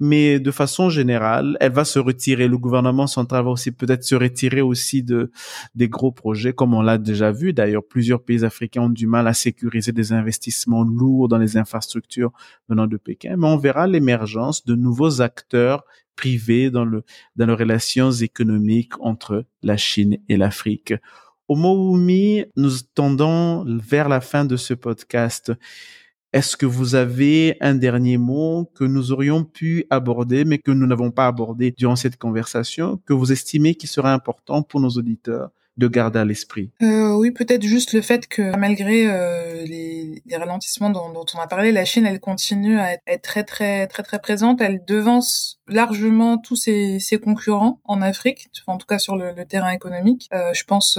Mais 0.00 0.40
de 0.40 0.50
façon 0.50 0.88
générale, 0.88 1.58
elle 1.60 1.72
va 1.72 1.84
se 1.84 1.98
retirer. 1.98 2.48
Le 2.48 2.56
gouvernement 2.56 3.06
central 3.06 3.44
va 3.44 3.50
aussi 3.50 3.72
peut-être 3.72 4.04
se 4.04 4.14
retirer 4.14 4.62
aussi 4.62 5.02
de 5.02 5.30
des 5.74 5.90
gros 5.90 6.12
projets, 6.12 6.54
comme 6.54 6.72
on 6.72 6.80
l'a 6.80 6.96
déjà 6.96 7.30
vu. 7.30 7.52
D'ailleurs, 7.52 7.84
plusieurs 7.86 8.22
pays 8.22 8.42
africains 8.42 8.84
ont 8.84 8.88
du 8.88 9.06
mal 9.06 9.28
à 9.28 9.34
sécuriser 9.34 9.92
des 9.92 10.14
investissements 10.14 10.82
lourds 10.82 11.28
dans 11.28 11.36
les 11.36 11.58
infrastructures 11.58 12.32
venant 12.70 12.86
de 12.86 12.96
Pékin. 12.96 13.36
Mais 13.36 13.48
on 13.48 13.58
verra 13.58 13.86
l'émergence 13.86 14.64
de 14.64 14.74
nouveaux 14.74 15.20
acteurs 15.20 15.84
privés 16.16 16.70
dans 16.70 16.86
le 16.86 17.02
dans 17.36 17.44
les 17.44 17.52
relations 17.52 18.12
économiques 18.12 18.98
entre 19.00 19.44
la 19.62 19.76
Chine 19.76 20.16
et 20.30 20.38
l'Afrique. 20.38 20.94
Au 21.48 21.54
Moumi, 21.54 22.46
nous 22.56 22.70
tendons 22.94 23.66
vers 23.66 24.08
la 24.08 24.22
fin 24.22 24.46
de 24.46 24.56
ce 24.56 24.72
podcast. 24.72 25.52
Est-ce 26.34 26.56
que 26.56 26.66
vous 26.66 26.96
avez 26.96 27.56
un 27.60 27.76
dernier 27.76 28.18
mot 28.18 28.68
que 28.74 28.82
nous 28.82 29.12
aurions 29.12 29.44
pu 29.44 29.84
aborder, 29.88 30.44
mais 30.44 30.58
que 30.58 30.72
nous 30.72 30.84
n'avons 30.84 31.12
pas 31.12 31.28
abordé 31.28 31.72
durant 31.78 31.94
cette 31.94 32.16
conversation, 32.16 33.00
que 33.06 33.12
vous 33.12 33.30
estimez 33.30 33.76
qui 33.76 33.86
serait 33.86 34.10
important 34.10 34.64
pour 34.64 34.80
nos 34.80 34.88
auditeurs 34.88 35.50
de 35.76 35.86
garder 35.86 36.18
à 36.18 36.24
l'esprit? 36.24 36.72
Euh, 36.82 37.14
Oui, 37.14 37.30
peut-être 37.30 37.62
juste 37.62 37.92
le 37.92 38.00
fait 38.00 38.26
que 38.26 38.56
malgré 38.56 39.06
euh, 39.06 39.64
les, 39.64 40.20
ralentissements 40.36 40.90
dont, 40.90 41.24
on 41.36 41.38
a 41.38 41.46
parlé, 41.46 41.70
la 41.70 41.84
Chine, 41.84 42.04
elle 42.04 42.18
continue 42.18 42.80
à 42.80 42.94
être, 43.06 43.22
très 43.22 43.44
très 43.44 43.86
très 43.86 44.02
très 44.02 44.18
présente. 44.18 44.60
Elle 44.60 44.84
devance 44.84 45.60
largement 45.68 46.38
tous 46.38 46.56
ses, 46.56 46.98
concurrents 47.22 47.80
en 47.84 48.02
Afrique, 48.02 48.48
en 48.66 48.76
tout 48.76 48.88
cas 48.88 48.98
sur 48.98 49.14
le, 49.14 49.32
terrain 49.44 49.70
économique. 49.70 50.28
Euh, 50.32 50.52
je 50.52 50.64
pense 50.64 50.98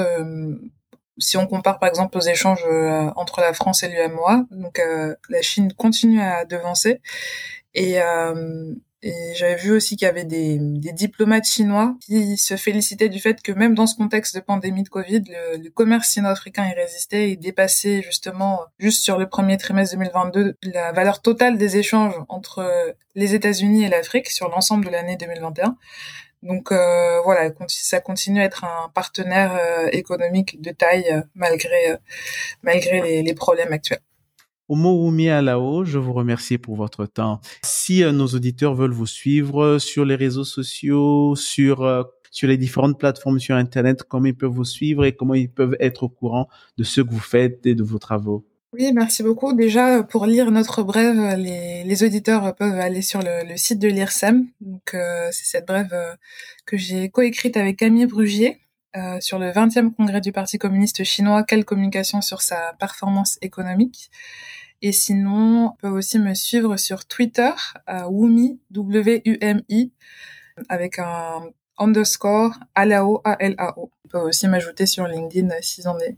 si 1.17 1.37
on 1.37 1.47
compare 1.47 1.79
par 1.79 1.89
exemple 1.89 2.17
aux 2.17 2.21
échanges 2.21 2.63
euh, 2.65 3.09
entre 3.15 3.41
la 3.41 3.53
France 3.53 3.83
et 3.83 3.87
l'UMOA, 3.87 4.45
donc 4.51 4.79
euh, 4.79 5.15
la 5.29 5.41
Chine 5.41 5.73
continue 5.73 6.21
à 6.21 6.45
devancer. 6.45 7.01
Et, 7.73 8.01
euh, 8.01 8.73
et 9.01 9.13
j'avais 9.35 9.55
vu 9.55 9.71
aussi 9.71 9.97
qu'il 9.97 10.05
y 10.05 10.09
avait 10.09 10.23
des, 10.23 10.57
des, 10.59 10.91
diplomates 10.91 11.45
chinois 11.45 11.95
qui 12.01 12.37
se 12.37 12.55
félicitaient 12.55 13.09
du 13.09 13.19
fait 13.19 13.41
que 13.41 13.51
même 13.51 13.75
dans 13.75 13.85
ce 13.85 13.95
contexte 13.95 14.33
de 14.35 14.39
pandémie 14.39 14.83
de 14.83 14.89
Covid, 14.89 15.21
le, 15.27 15.57
le 15.57 15.69
commerce 15.69 16.09
sino-africain 16.09 16.67
y 16.67 16.73
résistait 16.73 17.31
et 17.31 17.35
dépassait 17.35 18.01
justement, 18.01 18.61
juste 18.79 19.03
sur 19.03 19.17
le 19.17 19.27
premier 19.27 19.57
trimestre 19.57 19.95
2022, 19.95 20.55
la 20.63 20.91
valeur 20.93 21.21
totale 21.21 21.57
des 21.57 21.77
échanges 21.77 22.15
entre 22.29 22.95
les 23.13 23.35
États-Unis 23.35 23.83
et 23.83 23.89
l'Afrique 23.89 24.29
sur 24.29 24.49
l'ensemble 24.49 24.85
de 24.85 24.89
l'année 24.89 25.17
2021. 25.17 25.77
Donc 26.45 26.71
euh, 26.71 27.21
voilà, 27.23 27.49
ça 27.67 27.99
continue 27.99 28.39
à 28.39 28.43
être 28.43 28.63
un 28.63 28.89
partenaire 28.89 29.57
euh, 29.59 29.89
économique 29.91 30.61
de 30.61 30.69
taille 30.69 31.05
euh, 31.11 31.21
malgré 31.33 31.97
malgré 32.61 33.01
les, 33.01 33.23
les, 33.23 33.33
problèmes 33.33 33.73
actuels. 33.73 34.01
Omo 34.69 35.11
Alao, 35.31 35.85
je 35.85 35.97
vous 35.97 36.13
remercie 36.13 36.59
pour 36.59 36.75
votre 36.75 37.07
temps. 37.07 37.41
Si 37.63 38.03
nos 38.03 38.27
auditeurs 38.27 38.75
veulent 38.75 38.93
vous 38.93 39.07
suivre 39.07 39.79
sur 39.79 40.05
les 40.05 40.15
réseaux 40.15 40.43
sociaux, 40.43 41.35
sur 41.35 42.07
sur 42.29 42.47
les 42.47 42.57
différentes 42.57 42.99
plateformes 42.99 43.39
sur 43.39 43.55
Internet, 43.55 44.03
comment 44.03 44.27
ils 44.27 44.37
peuvent 44.37 44.51
vous 44.51 44.65
suivre 44.65 45.03
et 45.03 45.15
comment 45.15 45.33
ils 45.33 45.49
peuvent 45.49 45.75
être 45.79 46.03
au 46.03 46.09
courant 46.09 46.47
de 46.77 46.83
ce 46.83 47.01
que 47.01 47.09
vous 47.09 47.19
faites 47.19 47.65
et 47.65 47.73
de 47.73 47.83
vos 47.83 47.97
travaux? 47.97 48.45
Oui, 48.77 48.91
merci 48.91 49.23
beaucoup. 49.23 49.53
Déjà, 49.53 50.03
pour 50.03 50.25
lire 50.25 50.51
notre 50.51 50.83
brève, 50.83 51.37
les, 51.37 51.85
les 51.85 52.03
auditeurs 52.03 52.53
peuvent 52.55 52.77
aller 52.77 53.01
sur 53.01 53.21
le, 53.21 53.47
le 53.47 53.55
site 53.55 53.79
de 53.79 53.87
l'IRSEM. 53.87 54.47
Donc, 54.59 54.93
euh, 54.93 55.29
c'est 55.31 55.45
cette 55.45 55.65
brève 55.65 55.93
euh, 55.93 56.13
que 56.65 56.75
j'ai 56.75 57.07
coécrite 57.07 57.55
avec 57.55 57.77
Camille 57.77 58.05
Brugier 58.05 58.59
euh, 58.97 59.21
sur 59.21 59.39
le 59.39 59.49
20e 59.51 59.93
congrès 59.93 60.19
du 60.19 60.33
Parti 60.33 60.57
communiste 60.57 61.05
chinois. 61.05 61.43
Quelle 61.43 61.63
communication 61.63 62.19
sur 62.19 62.41
sa 62.41 62.73
performance 62.77 63.37
économique 63.41 64.11
Et 64.81 64.91
sinon, 64.91 65.67
on 65.67 65.71
peut 65.77 65.87
aussi 65.87 66.19
me 66.19 66.33
suivre 66.33 66.75
sur 66.75 67.05
Twitter, 67.05 67.51
Wumi, 68.09 68.59
W-U-M-I, 68.71 69.93
avec 70.67 70.99
un 70.99 71.43
underscore 71.77 72.53
alao, 72.75 73.21
A-L-A-O. 73.23 73.91
On 74.05 74.07
peut 74.07 74.19
aussi 74.19 74.47
m'ajouter 74.47 74.85
sur 74.85 75.07
LinkedIn 75.07 75.49
s'ils 75.61 75.87
ont 75.87 75.97
des, 75.97 76.15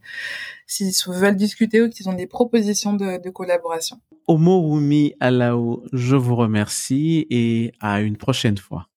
s'ils 0.66 0.94
veulent 1.08 1.36
discuter 1.36 1.82
ou 1.82 1.90
qu'ils 1.90 2.10
ont 2.10 2.14
des 2.14 2.28
propositions 2.28 2.94
de, 2.94 3.22
de 3.22 3.30
collaboration. 3.30 4.00
Omo 4.28 4.62
Wumi 4.74 5.14
Alao, 5.20 5.84
je 5.94 6.16
vous 6.16 6.36
remercie 6.36 7.26
et 7.30 7.72
à 7.80 8.02
une 8.02 8.18
prochaine 8.18 8.58
fois. 8.58 8.88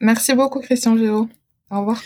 Merci 0.00 0.34
beaucoup 0.34 0.60
Christian 0.60 0.96
Géraud. 0.96 1.28
Au 1.70 1.80
revoir. 1.80 2.02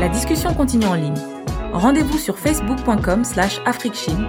La 0.00 0.08
discussion 0.08 0.54
continue 0.54 0.86
en 0.86 0.94
ligne 0.94 1.34
Rendez-vous 1.74 2.18
sur 2.18 2.38
facebook.com 2.38 3.24
slash 3.24 3.58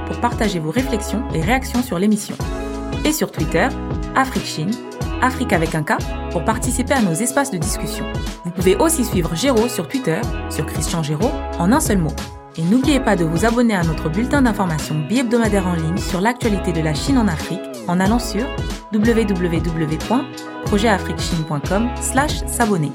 pour 0.07 0.19
partager 0.19 0.57
vos 0.57 0.71
réflexions 0.71 1.23
et 1.35 1.41
réactions 1.41 1.83
sur 1.83 1.99
l'émission. 1.99 2.35
Et 3.05 3.11
sur 3.11 3.31
Twitter, 3.31 3.67
afriquechine, 4.15 4.71
Afrique 5.21 5.53
avec 5.53 5.75
un 5.75 5.83
K, 5.83 5.93
pour 6.31 6.45
participer 6.45 6.93
à 6.93 7.01
nos 7.01 7.13
espaces 7.13 7.51
de 7.51 7.57
discussion. 7.57 8.05
Vous 8.43 8.51
pouvez 8.51 8.75
aussi 8.75 9.05
suivre 9.05 9.35
Géraud 9.35 9.67
sur 9.67 9.87
Twitter, 9.87 10.19
sur 10.49 10.65
Christian 10.65 11.03
Géraud, 11.03 11.31
en 11.59 11.71
un 11.71 11.79
seul 11.79 11.97
mot. 11.97 12.13
Et 12.57 12.63
n'oubliez 12.63 12.99
pas 12.99 13.15
de 13.15 13.25
vous 13.25 13.45
abonner 13.45 13.75
à 13.75 13.83
notre 13.83 14.09
bulletin 14.09 14.41
d'information 14.41 14.95
bi-hebdomadaire 15.09 15.67
en 15.67 15.73
ligne 15.73 15.97
sur 15.97 16.21
l'actualité 16.21 16.71
de 16.71 16.81
la 16.81 16.93
Chine 16.93 17.17
en 17.17 17.27
Afrique 17.27 17.59
en 17.87 17.99
allant 17.99 18.19
sur 18.19 18.45
www.projetafriquechine.com 18.93 21.89
slash 22.01 22.45
s'abonner. 22.47 22.91